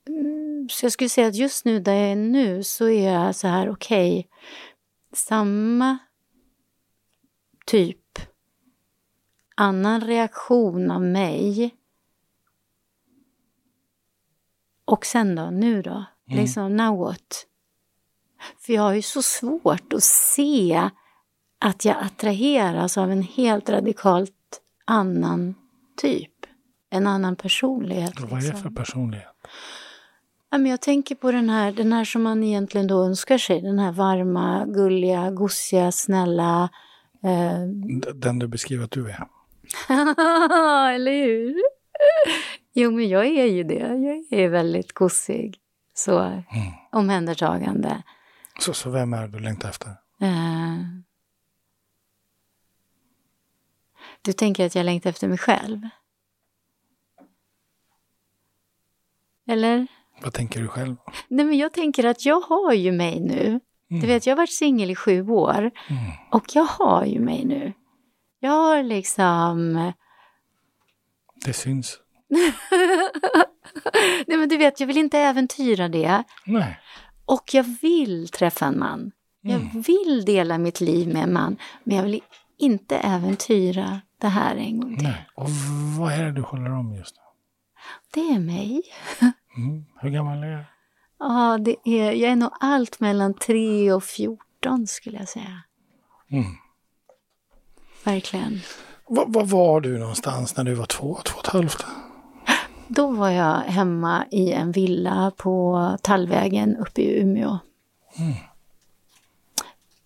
[0.08, 3.36] Mm, så jag skulle säga att just nu där jag är nu så är jag
[3.36, 4.30] så här, okej, okay,
[5.13, 5.98] samma
[7.66, 8.20] typ
[9.56, 11.76] annan reaktion av mig.
[14.86, 16.06] Och sen då, nu då?
[16.28, 16.40] Mm.
[16.42, 17.46] Liksom, now what?
[18.60, 20.90] För jag har ju så svårt att se
[21.60, 25.56] att jag attraheras av en helt radikalt annan
[25.98, 26.37] typ.
[26.89, 28.19] En annan personlighet.
[28.19, 28.62] Vad är det liksom.
[28.62, 29.28] för personlighet?
[30.50, 33.62] jag tänker på den här, den här som man egentligen då önskar sig.
[33.62, 36.69] Den här varma, gulliga, gosiga, snälla.
[37.23, 37.60] Eh...
[38.15, 39.28] Den du beskriver att du är.
[40.95, 41.56] Eller hur?
[42.73, 44.26] Jo, men jag är ju det.
[44.30, 45.58] Jag är väldigt gosig.
[45.93, 46.43] Så mm.
[46.91, 48.04] omhändertagande.
[48.60, 49.89] Så, så vem är du längtar efter?
[50.21, 50.97] Uh,
[54.28, 55.82] Du tänker att jag längtar efter mig själv?
[59.48, 59.88] Eller?
[60.22, 60.96] Vad tänker du själv?
[61.28, 63.60] Nej, men jag tänker att jag har ju mig nu.
[63.92, 64.02] Mm.
[64.02, 66.02] Du vet, jag har varit singel i sju år mm.
[66.32, 67.74] och jag har ju mig nu.
[68.40, 69.92] Jag har liksom...
[71.46, 72.00] Det syns.
[74.28, 76.24] Nej, men du vet, jag vill inte äventyra det.
[76.46, 76.80] Nej.
[77.26, 79.12] Och jag vill träffa en man.
[79.42, 79.82] Jag mm.
[79.82, 82.22] vill dela mitt liv med en man, men jag vill
[82.58, 85.08] inte äventyra det här en gång till.
[85.08, 85.28] Nej.
[85.36, 85.50] Och
[85.98, 87.22] vad är det du håller om just nu?
[88.14, 88.82] Det är mig.
[89.58, 89.86] Mm.
[90.00, 90.63] Hur gammal är du?
[91.20, 95.62] Ja, det är, jag är nog allt mellan 3 och 14 skulle jag säga.
[96.30, 96.46] Mm.
[98.04, 98.60] Verkligen.
[99.08, 101.86] Var, var du någonstans när du var två, två och ett halvt?
[102.88, 107.58] Då var jag hemma i en villa på Tallvägen uppe i Umeå.
[108.17, 108.34] Mm.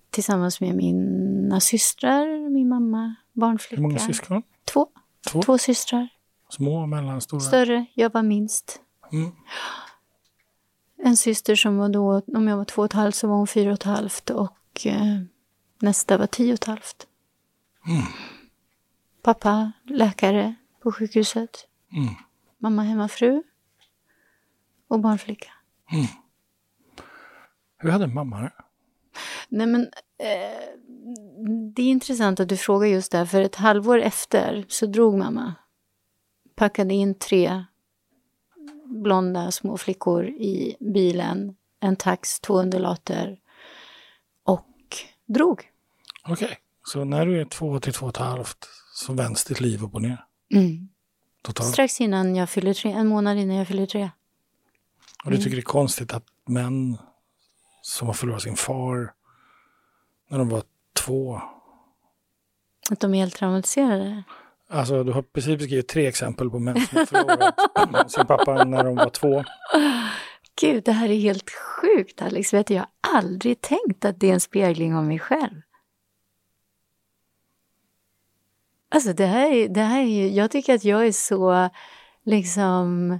[0.09, 3.75] Tillsammans med mina systrar, min mamma, barnflicka.
[3.75, 4.43] Hur många syskon?
[4.65, 4.87] Två.
[5.31, 6.07] Två, Två systrar.
[6.49, 7.39] Små, mellanstora?
[7.39, 8.81] Större, jag var minst.
[9.11, 9.31] Mm.
[11.03, 13.47] En syster som var då, om jag var två och ett halvt så var hon
[13.47, 15.21] fyra och ett halvt och eh,
[15.79, 17.07] nästa var tio och ett halvt.
[17.87, 18.03] Mm.
[19.21, 21.67] Pappa, läkare på sjukhuset.
[21.91, 22.13] Mm.
[22.57, 23.43] Mamma hemmafru.
[24.87, 25.51] Och barnflicka.
[25.91, 26.05] Mm.
[27.77, 28.51] Hur hade mamma det?
[29.49, 29.81] Nej men,
[30.17, 30.67] eh,
[31.75, 35.55] det är intressant att du frågar just det, för ett halvår efter så drog mamma.
[36.55, 37.65] Packade in tre
[38.91, 43.39] blonda små flickor i bilen, en tax, två undulater
[44.43, 45.69] och drog.
[46.23, 46.57] Okej, okay.
[46.83, 49.95] så när du är två till två och ett halvt så vänds ditt liv upp
[49.95, 50.25] och ner?
[50.53, 50.89] Mm.
[51.41, 51.69] Totalt.
[51.69, 54.09] Strax innan jag fyller tre, en månad innan jag fyller tre.
[55.25, 56.97] Och du tycker det är konstigt att män
[57.81, 59.13] som har förlorat sin far
[60.29, 61.41] när de var två.
[62.89, 64.23] Att de är helt traumatiserade?
[64.71, 68.83] Alltså, du har precis beskrivit tre exempel på män som har förlorat sin pappa när
[68.83, 69.43] de var två.
[70.61, 72.53] Gud, det här är helt sjukt Alex.
[72.53, 75.61] Vet du, jag har aldrig tänkt att det är en spegling av mig själv.
[78.89, 81.69] Alltså det här är, det här är jag tycker att jag är så
[82.25, 83.19] liksom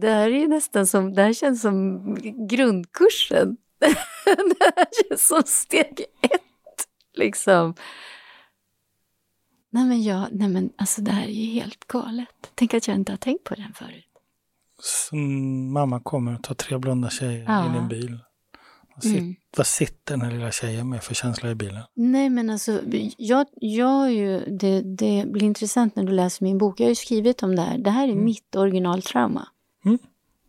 [0.00, 2.04] det här är ju nästan som, det här känns som
[2.48, 7.74] grundkursen det här känns som steg ett, liksom.
[9.74, 12.28] Nej men, jag, nej men alltså det här är ju helt galet.
[12.54, 14.06] Tänk att jag inte har tänkt på den förut.
[14.82, 17.74] Så mamma kommer och tar tre blonda tjejer ja.
[17.74, 18.18] i en bil.
[18.94, 19.34] Vad, mm.
[19.56, 21.82] vad sitter den här lilla tjejen med för känsla i bilen?
[21.94, 22.80] Nej men alltså,
[23.16, 26.80] jag, jag ju, det, det blir intressant när du läser min bok.
[26.80, 27.78] Jag har ju skrivit om det här.
[27.78, 28.24] Det här är mm.
[28.24, 29.48] mitt originaltrauma.
[29.84, 29.98] Mm.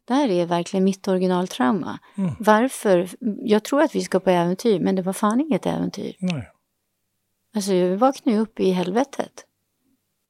[0.05, 1.99] Det här är verkligen mitt originaltrauma.
[2.17, 2.31] Mm.
[2.39, 3.09] Varför?
[3.45, 6.15] Jag tror att vi ska på äventyr, men det var fan inget äventyr.
[6.19, 6.49] Nej.
[7.55, 9.45] Alltså, jag vaknade upp i helvetet.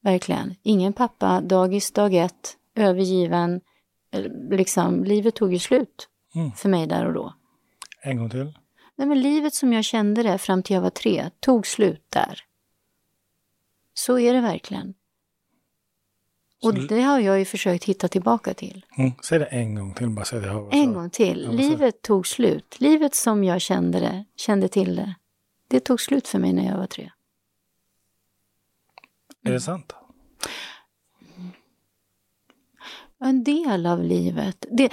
[0.02, 0.56] verkligen.
[0.64, 3.62] Ingen pappa, dagis dag ett, övergiven.
[4.52, 6.52] Liksom, livet tog ju slut mm.
[6.52, 7.34] för mig där och då.
[8.02, 8.58] En gång till.
[8.96, 12.42] Nej, men livet som jag kände det fram till jag var tre tog slut där.
[13.94, 14.94] Så är det verkligen.
[16.64, 18.86] Och det har jag ju försökt hitta tillbaka till.
[18.98, 20.10] Mm, säg det en gång till.
[20.10, 21.50] Bara säg det jag en gång till.
[21.52, 22.76] Livet tog slut.
[22.80, 25.16] Livet som jag kände det, kände till det,
[25.68, 27.12] det tog slut för mig när jag var tre.
[29.46, 29.94] Är det sant?
[33.20, 34.66] En del av livet.
[34.72, 34.92] Det,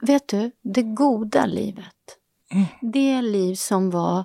[0.00, 2.18] vet du, det goda livet.
[2.50, 2.66] Mm.
[2.80, 4.24] Det liv som var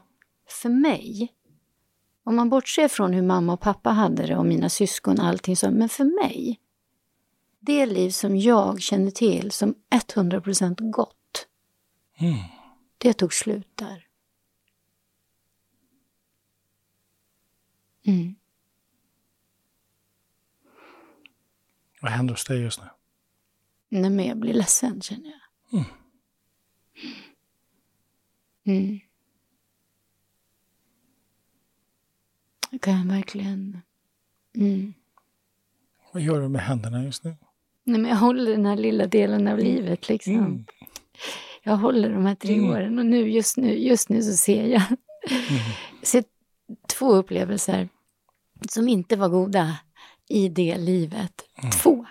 [0.61, 1.33] för mig.
[2.23, 5.55] Om man bortser från hur mamma och pappa hade det och mina syskon och allting
[5.55, 6.59] så, men för mig.
[7.59, 9.75] Det liv som jag känner till som
[10.15, 11.47] 100% gott.
[12.17, 12.35] Mm.
[12.97, 14.07] Det tog slut där.
[18.05, 18.35] Mm.
[22.03, 22.87] Vad händer hos dig just nu?
[23.89, 25.79] Nej, men jag blir ledsen känner jag.
[25.79, 25.85] Mm.
[28.65, 28.99] Mm.
[32.69, 33.81] Jag kan verkligen...
[34.55, 34.93] Mm.
[36.11, 37.35] Vad gör du med händerna just nu?
[37.83, 40.35] Nej, men jag håller den här lilla delen av livet liksom.
[40.35, 40.65] Mm.
[41.63, 42.69] Jag håller de här tre mm.
[42.69, 45.61] åren och nu just nu, just nu så ser jag, mm.
[46.01, 46.23] ser
[46.87, 47.89] två upplevelser
[48.69, 49.77] som inte var goda
[50.29, 51.49] i det livet.
[51.63, 51.71] Mm.
[51.71, 52.05] Två.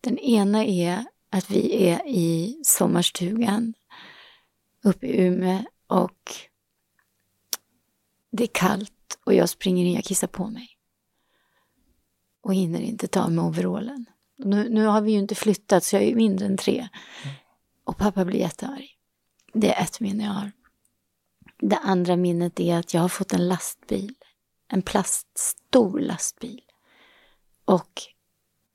[0.00, 3.74] Den ena är att vi är i sommarstugan
[4.84, 6.32] uppe i Umeå och
[8.30, 10.68] det är kallt och jag springer in, jag kissar på mig.
[12.40, 14.06] Och hinner inte ta med overallen.
[14.36, 16.88] Nu, nu har vi ju inte flyttat så jag är mindre än tre.
[17.84, 18.96] Och pappa blir jättearg.
[19.52, 20.52] Det är ett minne jag har.
[21.58, 24.14] Det andra minnet är att jag har fått en lastbil.
[24.68, 26.62] En plaststor lastbil.
[27.64, 28.02] Och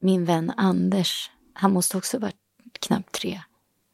[0.02, 2.36] min vän Anders, han måste också varit
[2.80, 3.42] knappt tre.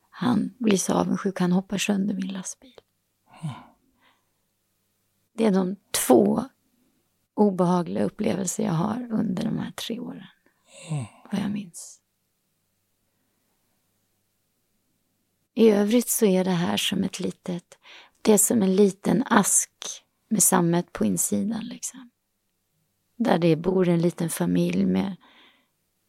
[0.09, 2.79] Han blir så avundsjuk, han hoppar sönder min lastbil.
[5.33, 5.75] Det är de
[6.07, 6.43] två
[7.33, 10.27] obehagliga upplevelser jag har under de här tre åren.
[11.31, 12.01] Vad jag minns.
[15.53, 17.77] I övrigt så är det här som ett litet,
[18.21, 19.71] det är som en liten ask
[20.29, 22.09] med sammet på insidan liksom.
[23.15, 25.15] Där det bor en liten familj med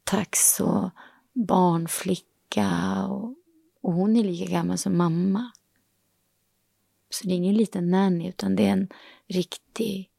[0.09, 0.91] tax och
[1.33, 3.35] barnflicka och,
[3.81, 5.51] och hon är lika gammal som mamma.
[7.11, 8.89] Så det är ingen liten nanny utan det är en
[9.27, 10.11] riktig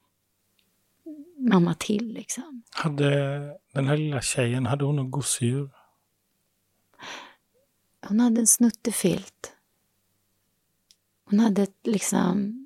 [1.37, 2.63] mamma till liksom.
[2.69, 3.09] Hade
[3.73, 5.69] den här lilla tjejen, hade hon något gosedjur?
[8.07, 9.53] Hon hade en snuttefilt.
[11.29, 12.65] Hon hade ett, liksom,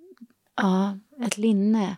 [0.56, 1.98] ja, ett linne.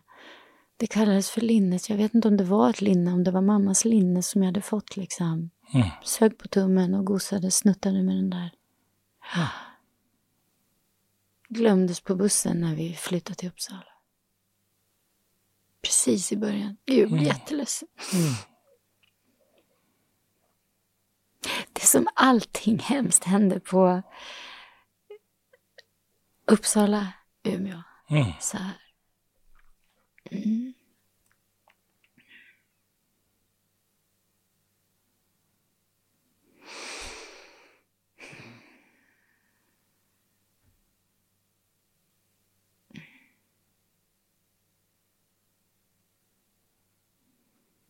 [0.78, 1.90] Det kallades för linnet.
[1.90, 4.48] Jag vet inte om det var ett linne, om det var mammas linne som jag
[4.48, 5.50] hade fått liksom.
[5.74, 5.88] Mm.
[6.04, 8.52] Sög på tummen och gosade, snuttade med den där.
[9.36, 9.48] Mm.
[11.50, 13.94] Glömdes på bussen när vi flyttade till Uppsala.
[15.82, 16.78] Precis i början.
[16.86, 17.24] Jag blir mm.
[17.24, 17.88] jätteledsen.
[18.14, 18.34] Mm.
[21.74, 24.02] Det är som allting hemskt händer på
[26.46, 27.82] Uppsala, Umeå.
[28.10, 28.32] Mm.
[28.40, 28.85] Så här.
[30.32, 30.74] Mm.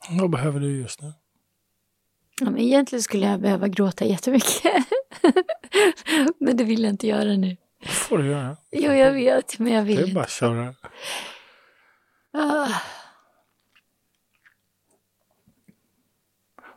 [0.10, 1.13] Vad behöver du just nu?
[2.41, 4.74] Ja, men egentligen skulle jag behöva gråta jättemycket.
[6.39, 7.58] men det vill jag inte göra nu.
[7.80, 8.58] Det får du göra.
[8.71, 10.76] Jo, jag vet, men jag vill Det är bara att köra.
[12.38, 12.82] Ah.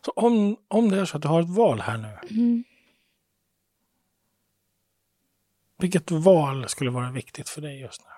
[0.05, 2.19] Så om, om det är så att du har ett val här nu.
[2.31, 2.65] Mm.
[5.79, 8.11] Vilket val skulle vara viktigt för dig just nu?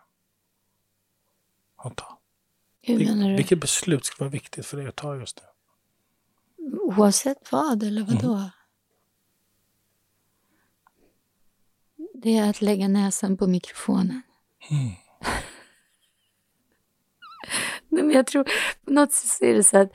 [1.77, 2.19] Att ta?
[2.83, 3.37] Hur menar du?
[3.37, 5.47] Vilket beslut skulle vara viktigt för dig att ta just nu?
[6.81, 8.35] Oavsett vad, eller vadå?
[8.35, 8.51] Mm.
[12.15, 14.23] Det är att lägga näsan på mikrofonen.
[14.71, 14.93] Mm.
[17.91, 18.45] Nej, men jag tror
[18.85, 19.93] på något sätt är det så att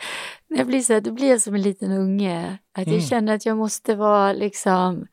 [0.47, 2.57] när jag blir så här, då blir jag som en liten unge.
[2.71, 3.01] Att jag mm.
[3.01, 5.07] känner att jag måste vara liksom,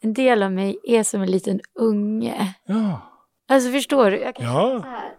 [0.00, 2.54] en del av mig är som en liten unge.
[2.66, 3.00] Ja.
[3.48, 4.20] Alltså förstår du?
[4.20, 4.80] Jag kan ja.
[4.82, 5.14] så här.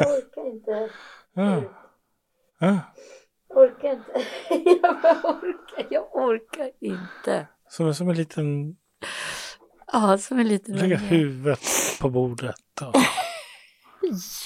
[0.00, 0.90] Jag orkar inte.
[1.36, 1.62] Ja.
[2.58, 2.78] Ja.
[3.48, 4.12] Orkar inte.
[4.82, 7.46] Jag orkar, jag orkar inte.
[7.68, 8.76] Som, som en liten...
[9.92, 11.60] Ja, som en liten Lägga huvudet
[12.00, 12.56] på bordet.
[12.80, 12.94] Och...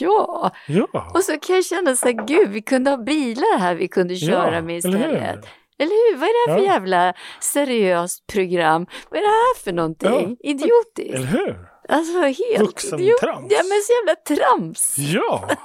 [0.01, 0.51] Ja.
[0.67, 1.11] ja!
[1.15, 4.17] Och så kan jag känna så här, gud, vi kunde ha bilar här vi kunde
[4.17, 5.07] köra Ja, med eller hur?
[5.07, 5.47] istället.
[5.79, 6.19] Eller hur?
[6.19, 6.73] Vad är det här för Ja.
[6.73, 8.87] jävla seriöst program?
[9.11, 10.37] Vad är det här för någonting?
[10.41, 11.15] Idiotiskt.
[11.15, 11.57] Eller hur?
[11.89, 13.47] Alltså helt Vuxentrams.
[13.53, 14.95] Ja men så jävla trams.
[14.99, 15.49] Ja!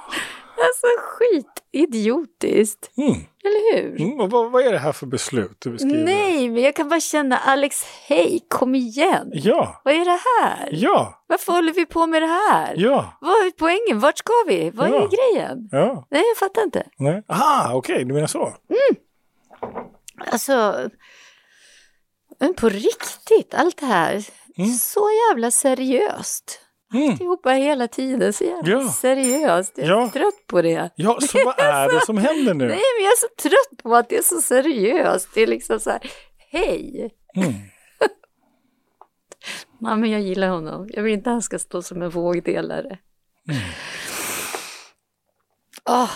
[0.56, 2.90] Alltså skit idiotiskt.
[2.96, 3.10] Mm.
[3.44, 4.00] Eller hur?
[4.00, 4.20] Mm.
[4.20, 6.04] Och vad, vad är det här för beslut du beskriver?
[6.04, 9.30] Nej, men jag kan bara känna Alex, hej, kom igen.
[9.32, 9.80] Ja!
[9.84, 10.68] Vad är det här?
[10.72, 11.24] Ja!
[11.26, 12.74] Varför håller vi på med det här?
[12.76, 13.18] Ja!
[13.20, 14.00] Vad är poängen?
[14.00, 14.70] Vart ska vi?
[14.70, 14.94] Vad Ja.
[14.94, 15.68] är grejen?
[15.72, 16.06] Ja!
[16.10, 16.86] Nej, jag fattar inte.
[16.98, 17.22] Nej.
[17.28, 18.52] Aha, okej, du menar så?
[20.26, 20.88] Alltså,
[22.40, 24.24] men på riktigt, allt det här.
[24.56, 24.70] Mm.
[24.70, 26.60] Så jävla seriöst.
[26.94, 27.10] Mm.
[27.10, 28.88] Alltihopa hela tiden, så jävla Ja.
[28.88, 29.72] seriöst.
[29.76, 30.06] Jag är Ja.
[30.06, 30.90] så trött på det.
[30.96, 32.66] Ja, så vad är det som händer nu?
[32.68, 35.28] Nej, men jag är så trött på att det är så seriöst.
[35.34, 36.00] Det är liksom så här,
[36.50, 37.10] hej.
[37.36, 37.52] Mm.
[40.00, 40.88] Men jag gillar honom.
[40.92, 42.98] Jag vill inte att han ska stå som en vågdelare.
[43.48, 43.60] Mm.
[45.90, 46.10] Åh,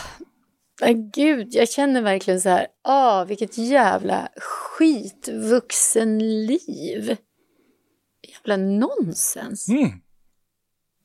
[0.81, 7.17] men gud, jag känner verkligen så här, åh, vilket jävla skitvuxenliv.
[8.29, 9.69] Jävla nonsens.
[9.69, 9.89] Mm.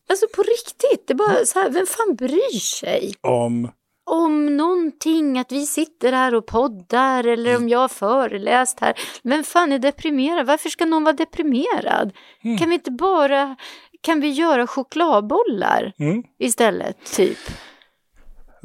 [0.09, 3.13] Alltså på riktigt, det är bara så här, vem fan bryr sig?
[3.21, 3.71] Om...
[4.05, 8.93] om någonting, att vi sitter här och poddar eller om jag har föreläst här.
[9.23, 10.47] Vem fan är deprimerad?
[10.47, 12.13] Varför ska någon vara deprimerad?
[12.43, 12.57] Mm.
[12.57, 13.55] Kan vi inte bara,
[14.01, 16.23] kan vi göra chokladbollar Mm.
[16.39, 17.37] istället, typ?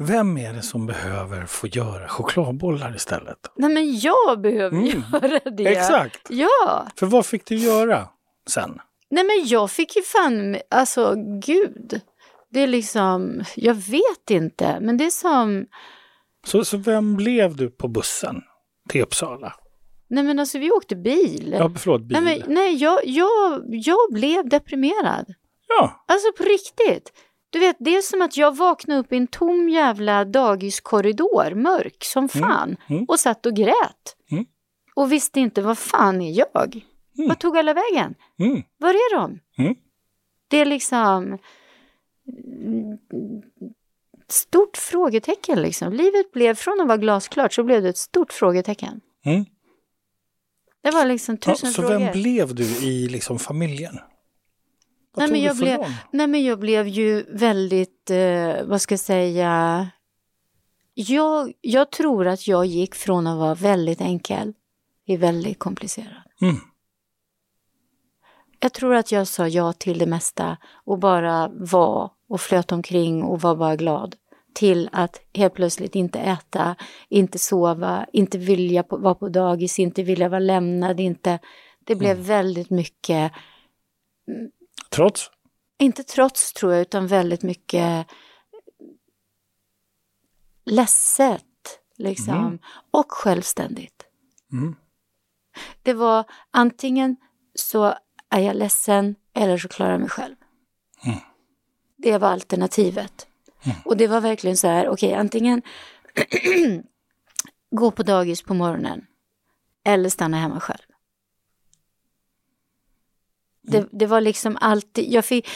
[0.01, 3.37] Vem är det som behöver få göra chokladbollar istället?
[3.55, 5.03] Nej men jag behöver Mm.
[5.13, 5.67] göra det.
[5.67, 6.27] Exakt!
[6.29, 8.07] Ja, För vad fick du göra
[8.49, 8.79] sen?
[9.09, 12.01] Nej men jag fick ju fan, alltså gud.
[12.51, 15.65] Det är liksom, jag vet inte, men det är som,
[16.45, 18.41] Så, så vem blev du på bussen
[18.89, 19.53] till Uppsala?
[20.09, 21.55] nej men alltså vi åkte bil.
[21.59, 22.17] Ja, förlåt, bil.
[22.21, 25.33] Nej, men, nej jag, jag, jag blev deprimerad.
[25.67, 27.13] Ja, Alltså på riktigt.
[27.49, 32.03] Du vet, det är som att jag vaknade upp i en tom jävla dagiskorridor, mörk
[32.03, 33.05] som fan, mm.
[33.05, 34.15] och satt och grät.
[34.31, 34.45] Mm.
[34.95, 36.81] Och visste inte, vad fan är jag?
[37.19, 37.27] Mm.
[37.27, 38.15] Vad tog alla vägen?
[38.39, 38.63] mm.
[38.77, 39.39] Var är de?
[39.57, 39.75] Mm.
[40.47, 41.37] Det är liksom
[42.27, 42.97] mm,
[44.27, 45.93] stort frågetecken liksom.
[45.93, 49.01] Livet blev, från att vara glasklart så blev det ett stort frågetecken.
[49.25, 49.45] Mm.
[50.83, 51.99] Det var liksom Ja, tusen så frågor.
[51.99, 53.99] vem blev du i liksom familjen?
[55.13, 55.93] Vad Nej, men jag blev-?
[56.11, 59.87] Nej, men jag blev ju väldigt, eh, vad ska jag säga,
[60.93, 64.53] jag, jag tror att jag gick från att vara väldigt enkel
[65.05, 66.23] till väldigt komplicerad.
[66.41, 66.55] Mm.
[68.59, 73.23] Jag tror att jag sa ja till det mesta och bara var och flöt omkring
[73.23, 74.15] och var bara glad.
[74.53, 76.75] Till att helt plötsligt inte äta,
[77.09, 81.39] inte sova, inte vilja på, vara på dagis, inte vilja vara lämnad, inte...
[81.83, 83.31] Det blev väldigt mycket
[84.89, 85.31] Trots?
[85.79, 88.07] inte trots tror jag, utan väldigt mycket
[90.65, 91.45] ledset
[91.97, 92.37] liksom.
[92.37, 92.59] Mm.
[92.91, 94.05] Och självständigt.
[94.51, 94.75] Mm.
[95.83, 97.15] Det var antingen
[97.55, 97.93] så
[98.29, 100.35] är jag ledsen eller så klarar jag mig själv.
[101.05, 101.19] Mm.
[101.97, 103.27] Det var alternativet.
[103.85, 105.61] Och det var verkligen så här, okej, antingen
[107.71, 109.05] gå på dagis på morgonen
[109.85, 110.85] eller stanna hemma själv.
[113.61, 115.47] Det, det var liksom alltid, jag, fick,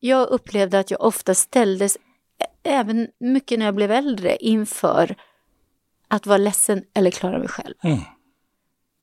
[0.00, 1.98] jag upplevde att jag ofta ställdes,
[2.62, 5.16] även mycket när jag blev äldre, inför
[6.08, 7.74] att vara ledsen eller klara mig själv.
[7.82, 8.00] Mm.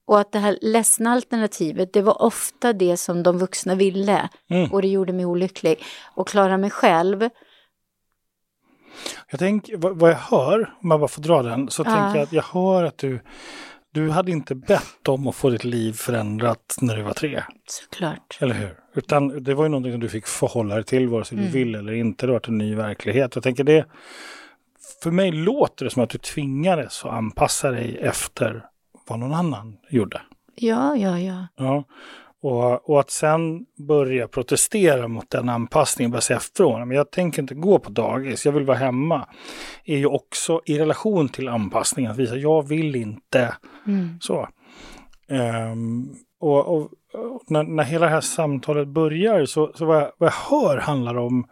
[0.09, 4.29] Och att det här ledsna alternativet, det var ofta det som de vuxna ville.
[4.49, 4.71] Mm.
[4.71, 5.83] Och det gjorde mig olycklig.
[6.15, 7.29] Och klara mig själv,
[9.31, 11.85] Jag tänker, vad, vad jag hör, om jag bara får dra den, så Ja.
[11.85, 13.19] tänker jag att jag hör att du,
[13.93, 18.37] du hade inte bett om att få ditt liv förändrat när du var tre, såklart.
[18.41, 18.79] eller hur?
[18.95, 21.51] Utan det var ju någonting som du fick förhålla dig till, vare sig Mm.
[21.51, 22.25] du vill eller inte.
[22.25, 23.35] Det var en ny verklighet.
[23.35, 23.85] Jag tänker det,
[25.03, 28.65] för mig låter det som att du tvingades att anpassa dig efter
[29.09, 30.21] vad någon annan gjorde.
[30.55, 31.47] Ja, ja, ja.
[31.55, 31.83] Ja.
[32.41, 37.41] Och, och att sen börja protestera mot den anpassningen, börja säga ifrån, men jag tänker
[37.41, 39.27] inte gå på dagis, jag vill vara hemma,
[39.85, 43.55] är ju också i relation till anpassningen, att visa jag vill inte
[43.87, 44.19] Mm.
[44.21, 44.47] så.
[45.29, 46.81] Ehm, och och,
[47.13, 50.77] och när, när hela det här samtalet börjar så, så vad, jag, vad jag hör
[50.77, 51.47] handlar om,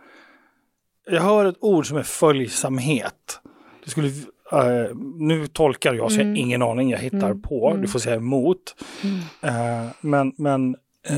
[1.06, 3.40] jag hör ett ord som är följsamhet.
[3.84, 4.10] Det skulle,
[4.52, 7.42] eh, nu tolkar jag, så jag har ingen aning, jag hittar Mm.
[7.42, 7.82] på, Mm.
[7.82, 8.76] du får säga emot.
[9.04, 9.18] Mm.
[9.42, 10.76] Eh, men men
[11.10, 11.16] eh,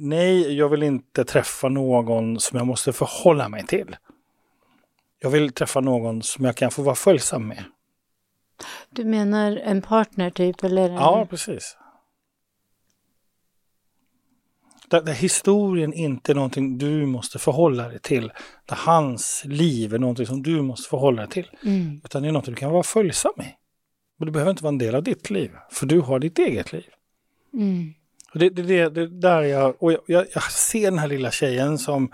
[0.00, 3.96] nej, jag vill inte träffa någon som jag måste förhålla mig till.
[5.22, 7.64] Jag vill träffa någon som jag kan få vara följsam med.
[8.90, 10.64] Du menar en partner typ?
[10.64, 10.94] Eller en...
[10.94, 11.76] Ja, precis.
[14.90, 18.32] Där, där, historien inte är någonting du måste förhålla dig till.
[18.66, 21.50] Där hans liv är någonting som du måste förhålla dig till.
[21.64, 22.00] Mm.
[22.04, 23.54] Utan det är något du kan vara följsam i.
[24.18, 26.72] Men det behöver inte vara en del av ditt liv, för du har ditt eget
[26.72, 26.86] liv.
[27.52, 27.94] Mm.
[28.32, 31.30] Och det, det, det, det där jag, och jag, jag, jag, ser den här lilla
[31.30, 32.12] tjejen som,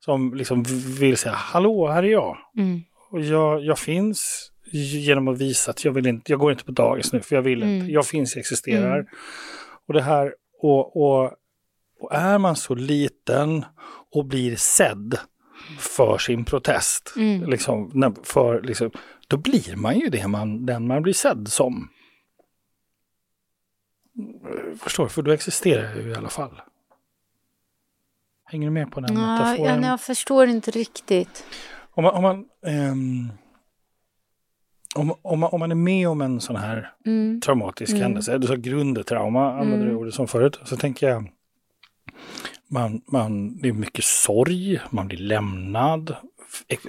[0.00, 0.62] som liksom
[0.98, 2.36] vill säga hallå, här är jag.
[2.56, 2.80] Mm.
[3.10, 6.72] Och jag, jag finns genom att visa att jag vill inte, jag går inte på
[6.72, 7.90] dagis nu för jag vill inte, mm.
[7.90, 8.94] jag finns, jag existerar.
[8.94, 9.06] Mm.
[9.86, 11.32] Och det här, och, och,
[11.98, 13.64] och är man så liten
[14.10, 15.18] och blir sedd
[15.78, 17.50] för sin protest, mm.
[17.50, 18.90] liksom, för, liksom,
[19.28, 21.88] då blir man ju det man, den man blir sedd som.
[24.80, 25.10] Förstår du?
[25.10, 26.60] För då existerar jag ju i alla fall.
[28.44, 29.82] Hänger du med på den ja, metaforen?
[29.82, 31.44] Ja, jag förstår inte riktigt.
[31.90, 32.44] Om man, om man,
[32.90, 33.32] um,
[34.94, 37.40] om, om, man, om man är med om en sån här mm.
[37.40, 38.02] traumatisk mm.
[38.02, 39.88] händelse, du sa grundtrauma, använde mm.
[39.88, 41.30] du ordet som förut, så tänker jag
[42.70, 46.16] man, man, det är mycket sorg, man blir lämnad.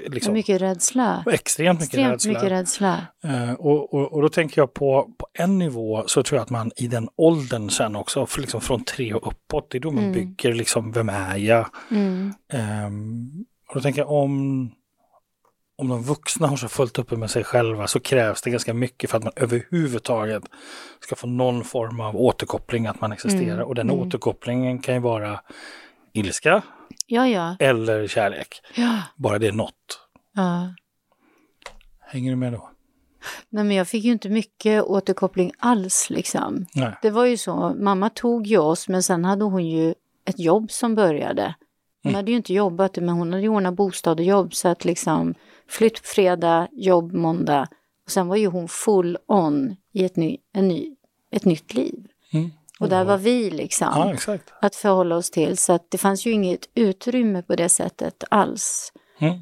[0.08, 1.24] Liksom, mycket rädsla.
[1.32, 2.34] Extremt mycket extremt rädsla.
[2.34, 3.08] Mycket rädsla.
[3.26, 6.50] Uh, och, och, och, då tänker jag på, på en nivå så tror jag att
[6.50, 9.92] man i den åldern sen också, för liksom från tre och uppåt, det är då
[9.92, 10.14] man mm.
[10.14, 11.70] bygger liksom, vem är jag?
[11.92, 12.34] Mm.
[12.54, 14.72] Um, och då tänker jag om
[15.80, 19.10] om de vuxna har så fullt uppe med sig själva så krävs det ganska mycket
[19.10, 20.44] för att man överhuvudtaget
[21.00, 23.54] ska få någon form av återkoppling att man existerar.
[23.54, 23.68] Mm.
[23.68, 24.02] Och den mm.
[24.02, 25.40] återkopplingen kan ju vara
[26.14, 26.62] ilska
[27.06, 27.56] ja, ja.
[27.60, 28.62] eller kärlek.
[28.76, 29.02] Ja.
[29.16, 30.00] Bara det är något.
[32.00, 32.70] Hänger du med då?
[33.50, 36.66] Nej, men jag fick ju inte mycket återkoppling alls liksom.
[36.76, 36.94] Nej.
[37.02, 39.94] Det var ju så, mamma tog ju oss men sen hade hon ju
[40.26, 41.56] ett jobb som började.
[42.04, 42.16] Hon mm.
[42.16, 45.36] hade ju inte jobbat men hon hade ju ordnat bostad och jobb så att liksom
[45.70, 47.68] Flytt fredag, jobb måndag.
[48.06, 50.96] Och sen var ju hon full on i ett, ny, en ny,
[51.32, 52.06] ett nytt liv.
[52.34, 52.52] Mm.
[52.80, 54.18] Och där var vi liksom.
[54.28, 55.58] Ja, att förhålla oss till.
[55.58, 58.94] Så att det fanns ju inget utrymme på det sättet alls.
[59.20, 59.40] Mm.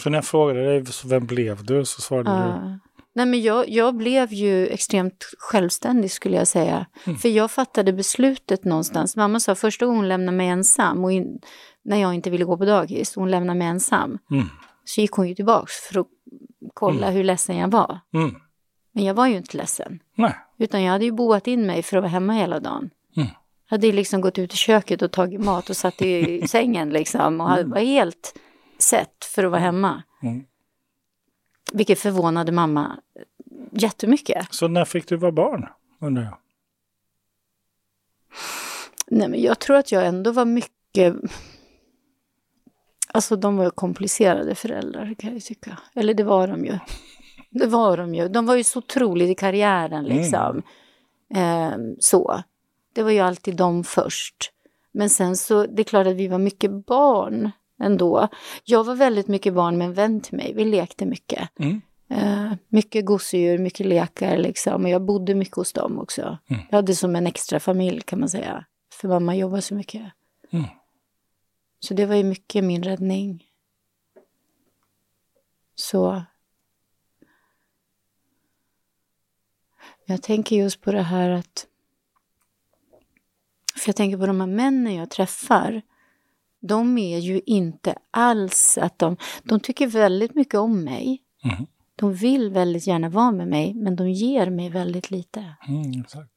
[0.00, 1.84] För när jag frågade dig, vem blev du?
[1.84, 2.60] Så svarade ja.
[2.64, 2.78] du.
[3.12, 6.86] Nej men jag, jag blev ju extremt självständig skulle jag säga.
[7.04, 7.18] Mm.
[7.18, 9.16] För jag fattade beslutet någonstans.
[9.16, 11.40] Mamma sa första gången hon lämnade mig ensam och in,
[11.82, 13.14] när jag inte ville gå på dagis.
[13.16, 14.18] Hon lämnade mig ensam.
[14.30, 14.48] Mm
[14.84, 16.06] så gick hon ju tillbaks för att
[16.74, 17.16] kolla mm.
[17.16, 18.00] hur ledsen jag var.
[18.14, 18.34] Mm.
[18.92, 20.02] Men jag var ju inte ledsen.
[20.14, 20.34] Nej.
[20.58, 22.90] Utan jag hade ju boat in mig för att vara hemma hela dagen.
[23.16, 23.28] Mm.
[23.68, 27.40] Jag hade liksom gått ut i köket och tagit mat och satt i sängen liksom.
[27.40, 27.70] Och mm.
[27.70, 28.34] var helt
[28.78, 30.02] sett för att vara hemma.
[30.22, 30.44] Mm.
[31.72, 33.00] Vilket förvånade mamma
[33.72, 34.46] jättemycket.
[34.50, 35.66] Så när fick du vara barn,
[36.00, 36.36] undrar jag?
[39.06, 41.14] Nej, men jag tror att jag ändå var mycket
[43.12, 45.78] Alltså de var ju komplicerade föräldrar kan jag tycka.
[45.94, 46.78] Eller det var de ju.
[47.50, 48.28] Det var de ju.
[48.28, 50.16] De var ju så otroligt i karriären mm.
[50.16, 50.62] liksom.
[51.34, 51.72] Mm.
[51.72, 52.42] Eh, så.
[52.94, 54.52] Det var ju alltid de först.
[54.92, 57.50] Men sen så, det är klart att vi var mycket barn
[57.82, 58.28] ändå.
[58.64, 60.52] Jag var väldigt mycket barn med en vän till mig.
[60.56, 61.48] Vi lekte mycket.
[61.58, 61.80] Mm.
[62.10, 64.84] Eh, mycket gosedjur, mycket lekar liksom.
[64.84, 66.38] Och jag bodde mycket hos dem också.
[66.50, 66.62] Mm.
[66.70, 68.64] Jag hade som en extra familj kan man säga.
[69.00, 70.02] För mamma jobbade så mycket.
[70.52, 70.64] Mm.
[71.80, 73.46] Så det var ju mycket min räddning.
[75.74, 76.22] Så...
[80.04, 81.66] Jag tänker just på det här att...
[83.76, 85.82] För jag tänker på de här männen jag träffar.
[86.60, 89.16] De är ju inte alls att de...
[89.42, 91.22] De tycker väldigt mycket om mig.
[91.44, 91.66] Mm.
[91.96, 95.54] De vill väldigt gärna vara med mig, men de ger mig väldigt lite.
[95.68, 96.32] Mm, exakt.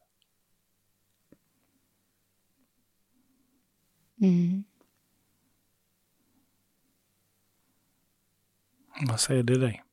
[4.22, 4.64] Mm.
[9.02, 9.84] Vad säger det dig?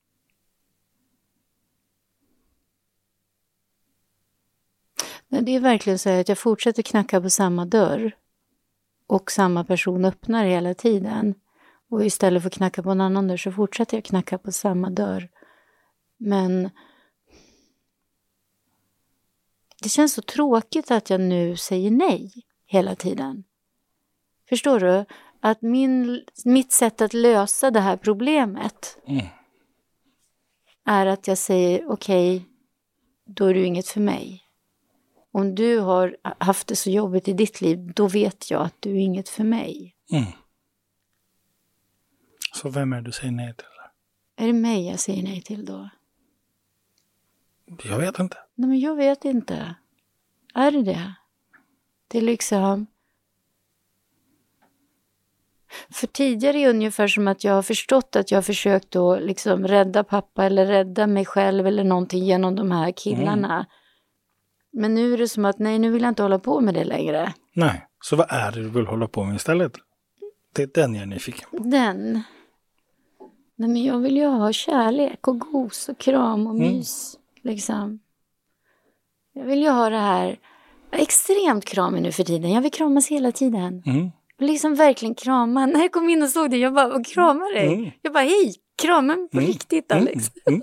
[5.29, 8.17] Det är verkligen så att jag fortsätter knacka på samma dörr
[9.07, 11.35] och samma person öppnar hela tiden.
[11.91, 14.91] Och istället för att knacka på en annan dörr så fortsätter jag knacka på samma
[14.91, 15.29] dörr.
[16.17, 16.71] Men
[19.83, 22.33] det känns så tråkigt att jag nu säger nej
[22.67, 23.45] hela tiden.
[24.49, 25.05] Förstår du?
[25.41, 29.27] Att min, mitt sätt att lösa det här problemet mm.
[30.85, 32.47] är att jag säger okej, okay,
[33.25, 34.45] då är du inget för mig.
[35.33, 38.91] Om du har haft det så jobbigt i ditt liv, då vet jag att du
[38.91, 39.97] är inget för mig.
[40.13, 40.33] Mm.
[42.55, 43.67] Så vem är det du säger nej till?
[44.37, 45.89] Är det mig jag säger nej till då?
[47.85, 48.37] Jag vet inte.
[48.55, 49.75] Nej, men jag vet inte.
[50.55, 51.15] Är det det?
[52.09, 52.87] Det är liksom...
[55.91, 59.23] För tidigare är det ungefär som att jag har förstått att jag har försökt att
[59.23, 63.55] liksom rädda pappa eller rädda mig själv eller någonting genom de här killarna.
[63.55, 63.67] Mm.
[64.73, 66.85] Men nu är det som att nej, nu vill jag inte hålla på med det
[66.85, 67.33] längre.
[67.53, 67.87] Nej.
[68.03, 69.73] Så vad är det du vill hålla på med istället?
[70.55, 71.59] Det är den jag är nyfiken på.
[71.59, 72.23] Den?
[73.57, 76.69] Nej men jag vill ju ha kärlek och gos och kram och mm.
[76.69, 77.15] mys.
[77.15, 77.55] Mm.
[77.55, 78.01] Liksom.
[79.33, 80.39] Jag vill ju ha det här
[80.93, 82.51] extremt kramig nu för tiden.
[82.51, 83.83] Jag vill kramas hela tiden.
[83.87, 84.11] Mm.
[84.41, 85.67] Liksom verkligen krama.
[85.67, 87.75] När jag kom in och såg dig, jag bara, krama dig.
[87.75, 87.91] Mm.
[88.03, 89.47] Jag bara, hej, krama mig på mm.
[89.47, 90.03] riktigt mm.
[90.03, 90.31] Alex.
[90.47, 90.63] Mm.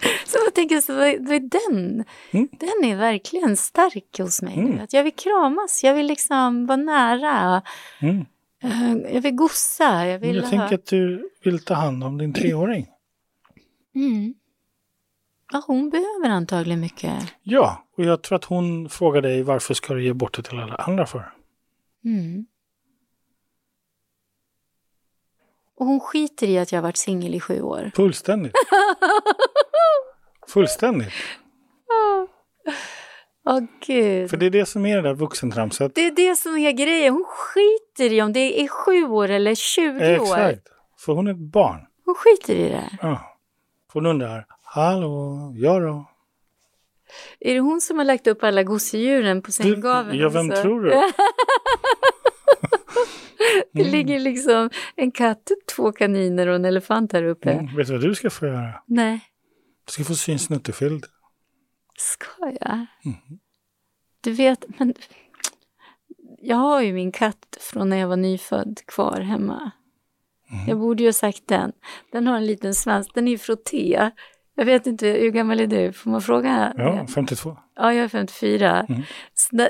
[0.26, 2.04] Så jag tänker, så vad är den?
[2.30, 2.48] Mm.
[2.50, 4.58] Den är verkligen stark hos mig.
[4.58, 4.80] Mm.
[4.80, 7.62] Att jag vill kramas, jag vill liksom vara nära.
[8.00, 8.26] Mm.
[8.62, 10.06] Eh, jag vill gossa.
[10.06, 10.50] Jag, vill jag ha...
[10.50, 12.86] tänker att du vill ta hand om din treåring.
[13.94, 14.34] Mm.
[15.52, 17.34] Ja, hon behöver antagligen mycket.
[17.42, 20.58] Ja, och jag tror att hon frågar dig varför ska du ge bort det till
[20.58, 21.32] alla andra för?
[22.04, 22.46] Mm.
[25.80, 27.90] Och hon skiter i att jag har varit singel i sju år.
[27.94, 28.52] Fullständigt.
[30.48, 31.12] Fullständigt.
[33.46, 34.30] Åh oh, gud.
[34.30, 35.94] För det är det som är det där vuxentramset.
[35.94, 37.14] Det är det som är grejen.
[37.14, 40.30] Hon skiter i om det är sju år eller 20 Exakt.
[40.30, 40.38] år.
[40.38, 40.68] Exakt.
[40.98, 41.80] För hon är ett barn.
[42.04, 42.90] Hon skiter i det.
[43.02, 43.38] Ja.
[43.92, 46.10] Hon undrar, hallå, ja då?
[47.40, 50.18] Är det hon som har lagt upp alla gosedjuren på sänggaveln?
[50.18, 50.62] Ja, vem alltså?
[50.62, 50.90] tror du?
[53.72, 53.92] det mm.
[53.92, 57.50] ligger liksom en katt, två kaniner och en elefant här uppe.
[57.50, 57.76] Mm.
[57.76, 58.82] Vet du vad du ska få göra?
[58.86, 59.20] Nej.
[59.84, 61.06] Du ska få sy en snuttefilt.
[61.98, 62.26] Ska
[62.60, 62.86] jag?
[63.04, 63.38] Mm.
[64.20, 64.94] Du vet, men
[66.38, 69.70] jag har ju min katt från när jag var nyfödd kvar hemma.
[70.50, 70.68] Mm.
[70.68, 71.72] Jag borde ju ha sagt den.
[72.12, 74.10] Den har en liten svans, den är ju frotté.
[74.60, 75.92] Jag vet inte, hur gammal är du?
[75.92, 76.72] Får man fråga?
[76.76, 77.56] Ja, 52.
[77.76, 78.86] Ja, jag är 54.
[78.88, 79.02] Mm.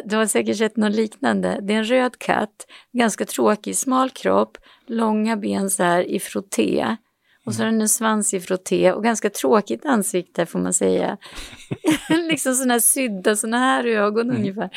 [0.05, 1.59] Du har säkert sett något liknande.
[1.63, 6.97] Det är en röd katt, ganska tråkig, smal kropp, långa ben så här i frotté.
[7.51, 11.17] Och så har den en svans i frotté och ganska tråkigt ansikte får man säga.
[12.29, 14.37] liksom sådana här sydda, sådana här ögon mm.
[14.37, 14.71] ungefär.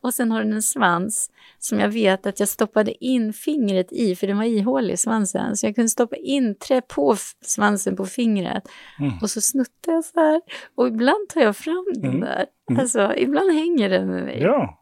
[0.00, 4.16] Och sen har den en svans som jag vet att jag stoppade in fingret i,
[4.16, 5.56] för den var ihålig svansen.
[5.56, 8.68] Så jag kunde stoppa in, trä på svansen på fingret.
[8.98, 9.12] Mm.
[9.22, 10.40] Och så snuttade jag så här.
[10.74, 12.20] Och ibland tar jag fram den mm.
[12.20, 12.46] där.
[12.70, 12.80] Mm.
[12.80, 14.40] Alltså, ibland hänger den med mig.
[14.40, 14.79] Ja.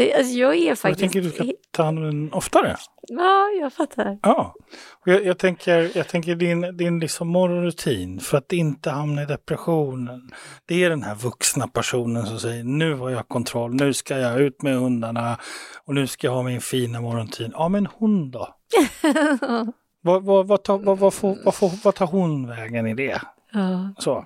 [0.00, 0.84] Det, alltså jag är faktiskt...
[0.84, 2.76] Jag tänker du ska ta hand om den oftare.
[3.08, 4.18] Ja, jag fattar.
[4.22, 4.54] Ja.
[5.00, 9.26] Och jag, jag, tänker, jag tänker din, din liksom morgonrutin för att inte hamna i
[9.26, 10.30] depressionen.
[10.66, 14.40] Det är den här vuxna personen som säger nu har jag kontroll, nu ska jag
[14.40, 15.38] ut med hundarna
[15.84, 17.52] och nu ska jag ha min fina morgonrutin.
[17.54, 18.48] Ja, men hon då?
[20.02, 23.20] vad, vad, vad, tar, vad, vad, får, vad, får, vad tar hon vägen i det?
[23.52, 23.94] Ja.
[23.98, 24.24] Så.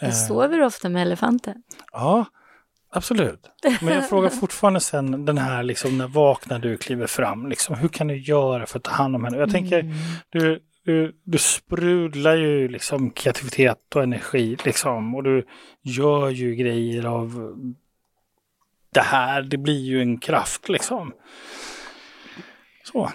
[0.00, 0.14] Jag eh.
[0.14, 1.62] sover ofta med elefanten.
[1.92, 2.26] Ja,
[2.92, 3.50] Absolut.
[3.80, 7.88] Men jag frågar fortfarande sen den här liksom när vaknar du kliver fram, liksom, hur
[7.88, 9.36] kan du göra för att ta hand om henne?
[9.36, 9.94] Jag tänker, mm.
[10.30, 15.46] du, du, du sprudlar ju liksom kreativitet och energi liksom och du
[15.82, 17.56] gör ju grejer av
[18.92, 21.12] det här, det blir ju en kraft liksom.
[22.84, 23.10] Så.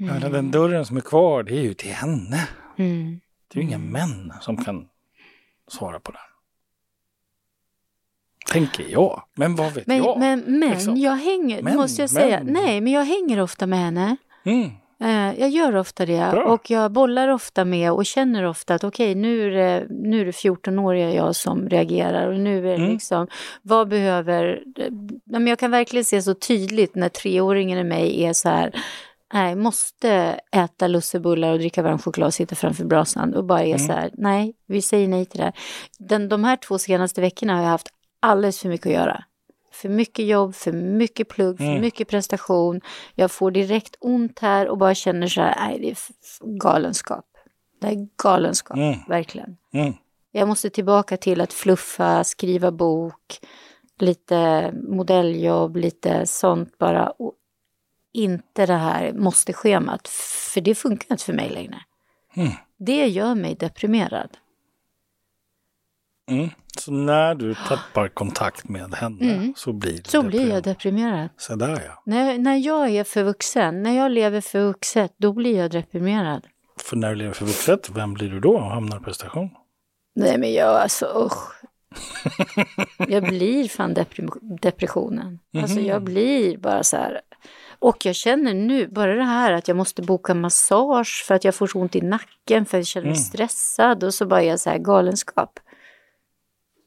[0.00, 0.32] Mm.
[0.32, 2.48] Den dörren som är kvar, det är ju till henne.
[2.76, 3.20] Mm.
[3.48, 4.88] Det är ju inga män som kan
[5.68, 6.20] svara på den.
[8.52, 9.22] Tänker jag.
[9.34, 10.18] Men vad vet men, jag?
[10.18, 10.96] Men, men liksom.
[10.96, 12.52] jag hänger, men, måste jag säga, men.
[12.52, 14.16] nej men jag hänger ofta med henne.
[14.44, 14.70] Mm.
[15.02, 16.44] Uh, jag gör ofta det Bra.
[16.44, 20.20] och jag bollar ofta med och känner ofta att okej okay, nu är det, nu
[20.20, 22.92] är det 14-åriga jag som reagerar och nu är det mm.
[22.92, 23.26] liksom,
[23.62, 24.62] vad behöver,
[25.24, 28.74] men jag kan verkligen se så tydligt när treåringen i mig är så här,
[29.32, 33.66] nej, måste äta lussebullar och dricka varm choklad och sitta framför brasan och bara är
[33.66, 33.78] mm.
[33.78, 35.52] så här, nej, vi säger nej till det.
[35.98, 37.88] Den, de här två senaste veckorna har jag haft
[38.20, 39.24] alldeles för mycket att göra.
[39.72, 41.80] För mycket jobb, för mycket plugg, för mm.
[41.80, 42.80] mycket prestation.
[43.14, 45.96] Jag får direkt ont här och bara känner så här, nej det är
[46.58, 47.24] galenskap.
[47.80, 48.98] Det är galenskap, mm.
[49.08, 49.56] verkligen.
[49.72, 49.94] Mm.
[50.32, 53.40] Jag måste tillbaka till att fluffa, skriva bok,
[53.98, 57.10] lite modelljobb, lite sånt bara.
[57.10, 57.32] Och
[58.12, 60.08] inte det här måste-schemat,
[60.54, 61.78] för det funkar inte för mig längre.
[62.34, 62.52] Mm.
[62.76, 64.36] Det gör mig deprimerad.
[66.78, 69.54] Så när du tappar kontakt med henne mm.
[69.56, 71.28] så blir Så blir jag deprimerad.
[71.36, 72.02] Så där ja.
[72.06, 76.46] När, när jag är för vuxen, när jag lever för vuxet, då blir jag deprimerad.
[76.82, 79.50] För när du lever för vuxet, vem blir du då och hamnar på station?
[80.14, 81.56] Nej men jag alltså usch.
[83.08, 83.94] jag blir fan
[84.62, 85.26] depressionen.
[85.26, 85.62] Mm -hmm.
[85.62, 87.20] Alltså jag blir bara så här.
[87.78, 91.54] Och jag känner nu, bara det här att jag måste boka massage för att jag
[91.54, 93.24] får så ont i nacken för att jag känner mig mm.
[93.24, 95.60] stressad och så bara är jag så här galenskap.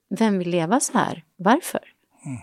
[0.09, 1.23] Vem vill leva så här?
[1.35, 1.93] Varför?
[2.25, 2.41] Mm.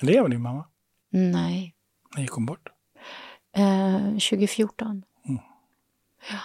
[0.00, 0.68] Lever din mamma?
[1.10, 1.74] Nej.
[2.14, 2.68] När gick hon bort?
[3.52, 5.04] Eh, 2014.
[5.28, 5.40] Mm.
[6.30, 6.38] Ja.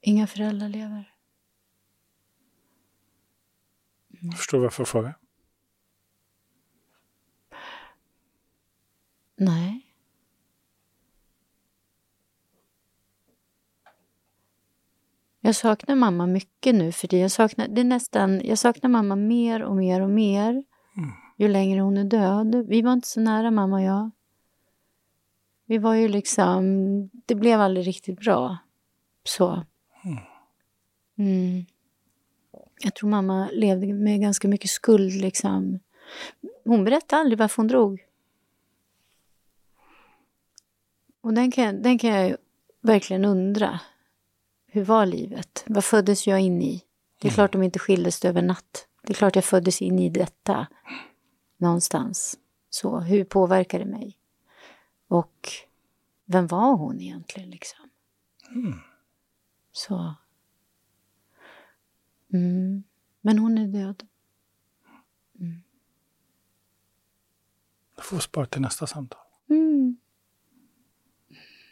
[0.00, 1.14] Inga föräldrar lever.
[4.22, 4.32] Mm.
[4.32, 5.18] Förstår du varför jag frågar?
[15.46, 17.18] Jag saknar mamma mycket nu för det.
[17.18, 20.50] Jag saknar, det är nästan, jag saknar mamma mer och mer och mer
[20.96, 21.10] mm.
[21.36, 22.66] ju längre hon är död.
[22.68, 24.10] Vi var inte så nära mamma och jag.
[25.66, 26.64] Vi var ju liksom,
[27.26, 28.58] det blev aldrig riktigt bra.
[29.24, 29.64] Så.
[30.04, 30.18] Mm.
[31.18, 31.64] mm.
[32.82, 35.78] Jag tror mamma levde med ganska mycket skuld liksom.
[36.64, 38.00] Hon berättade aldrig varför hon drog.
[41.20, 42.36] Och den kan, den kan jag
[42.80, 43.80] verkligen undra.
[44.74, 45.64] Hur var livet?
[45.66, 46.84] Vad föddes jag in i?
[47.18, 47.34] Det är mm.
[47.34, 48.88] klart de inte skildes över natt.
[49.02, 50.66] Det är klart jag föddes in i detta.
[51.56, 52.38] Någonstans.
[52.70, 54.18] Så hur påverkar det mig?
[55.08, 55.48] Och
[56.24, 57.90] vem var hon egentligen liksom?
[58.48, 58.78] Mm.
[59.72, 60.14] Så.
[62.32, 62.84] Mm.
[63.20, 64.06] Men hon är död.
[65.40, 65.62] Mm.
[67.96, 69.20] Då får vi spara till nästa samtal.
[69.50, 69.96] Mm.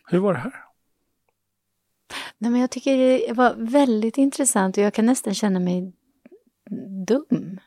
[0.06, 0.71] Hur var det här?
[2.42, 5.92] Nej, men jag tycker det var väldigt intressant och jag kan nästan känna mig
[7.06, 7.60] dum.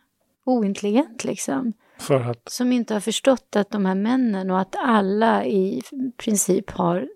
[0.45, 1.73] Ointelligent liksom.
[1.99, 2.49] För att?
[2.49, 5.81] Som inte har förstått att de här männen och att alla i
[6.17, 7.07] princip har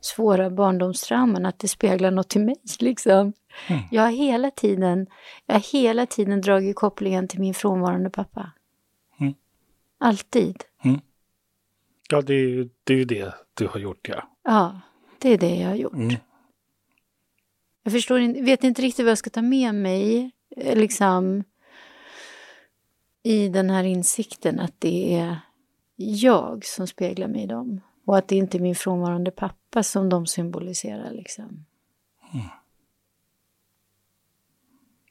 [0.00, 2.56] svåra barndomstrauman, att det speglar något till mig.
[2.80, 3.32] Liksom.
[3.68, 3.82] Mm.
[3.90, 5.06] Jag, har hela tiden,
[5.46, 8.50] jag har hela tiden dragit kopplingen till min frånvarande pappa.
[9.20, 9.34] Mm.
[9.98, 10.64] Alltid.
[10.84, 11.00] Mm.
[12.10, 14.30] Ja, det är, ju, det är ju det du har gjort, ja.
[14.44, 14.80] Ja,
[15.18, 16.20] det är det jag har gjort.
[17.90, 21.44] Jag förstår, vet inte riktigt vad jag ska ta med mig eh, liksom,
[23.22, 25.40] i den här insikten att det är
[25.96, 27.80] jag som speglar mig i dem.
[28.06, 31.10] Och att det inte är min frånvarande pappa som de symboliserar.
[31.10, 31.66] Liksom.
[32.32, 32.46] Mm.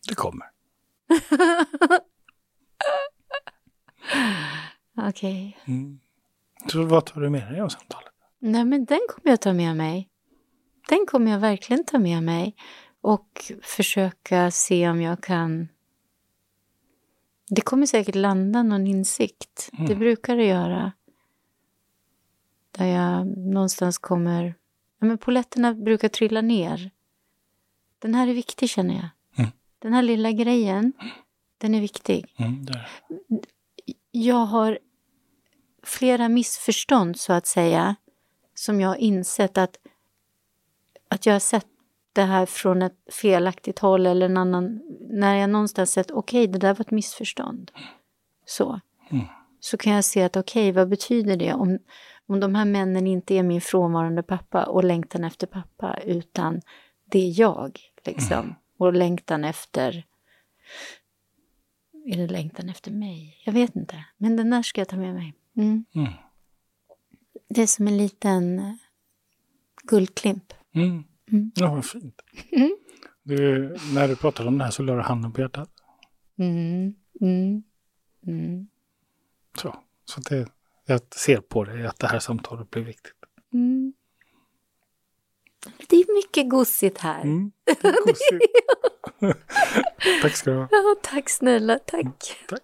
[0.07, 0.47] Det kommer.
[4.97, 5.57] Okej.
[5.63, 5.75] Okay.
[5.75, 5.99] Mm.
[6.71, 8.13] Så vad tar du med dig av samtalet?
[8.39, 10.08] Nej, men den kommer jag ta med mig.
[10.89, 12.55] Den kommer jag verkligen ta med mig
[13.01, 15.67] och försöka se om jag kan...
[17.49, 19.69] Det kommer säkert landa någon insikt.
[19.73, 19.85] Mm.
[19.87, 20.91] Det brukar det göra.
[22.71, 24.55] Där jag någonstans kommer...
[24.99, 26.91] Ja, men poletterna brukar trilla ner.
[27.99, 29.09] Den här är viktig känner jag.
[29.37, 29.51] Mm.
[29.79, 30.93] Den här lilla grejen,
[31.57, 32.25] den är viktig.
[32.37, 32.65] Mm,
[34.11, 34.79] jag har
[35.83, 37.95] flera missförstånd så att säga
[38.53, 39.77] som jag har insett att,
[41.09, 41.67] att jag har sett
[42.13, 46.51] det här från ett felaktigt håll eller en annan, när jag någonstans sett okej, okay,
[46.51, 47.71] det där var ett missförstånd.
[48.45, 48.79] Så.
[49.09, 49.25] Mm.
[49.59, 51.79] Så kan jag se att okej, okay, vad betyder det om,
[52.27, 56.61] om de här männen inte är min frånvarande pappa och längtan efter pappa, utan
[57.05, 58.39] det är jag, liksom.
[58.39, 58.55] Mm.
[58.77, 60.05] Och längtan efter...
[62.05, 63.41] Är det längtan efter mig?
[63.45, 64.05] Jag vet inte.
[64.17, 65.33] Men den där ska jag ta med mig.
[65.57, 65.85] Mm.
[65.95, 66.13] Mm.
[67.49, 68.77] Det är som en liten
[69.83, 70.53] guldklimp.
[70.83, 71.03] Mm.
[71.31, 71.51] Mm.
[71.55, 72.21] Ja, vad fint.
[72.51, 72.77] Mm.
[73.23, 75.69] Du, när du pratade om det här så la du handen på hjärtat.
[76.39, 76.93] Mm.
[77.21, 77.63] Mm.
[78.27, 78.67] Mm.
[79.57, 79.75] Så,
[80.05, 80.47] så det,
[80.85, 83.13] jag ser på dig att det här samtalet blir viktigt.
[83.53, 83.93] Mm.
[85.87, 87.21] Det är mycket gossigt här.
[87.21, 87.51] Mm,
[88.05, 88.45] gossigt.
[90.21, 90.67] tack ska du ha.
[90.71, 92.45] Ja, tack snälla, tack.
[92.47, 92.61] tack.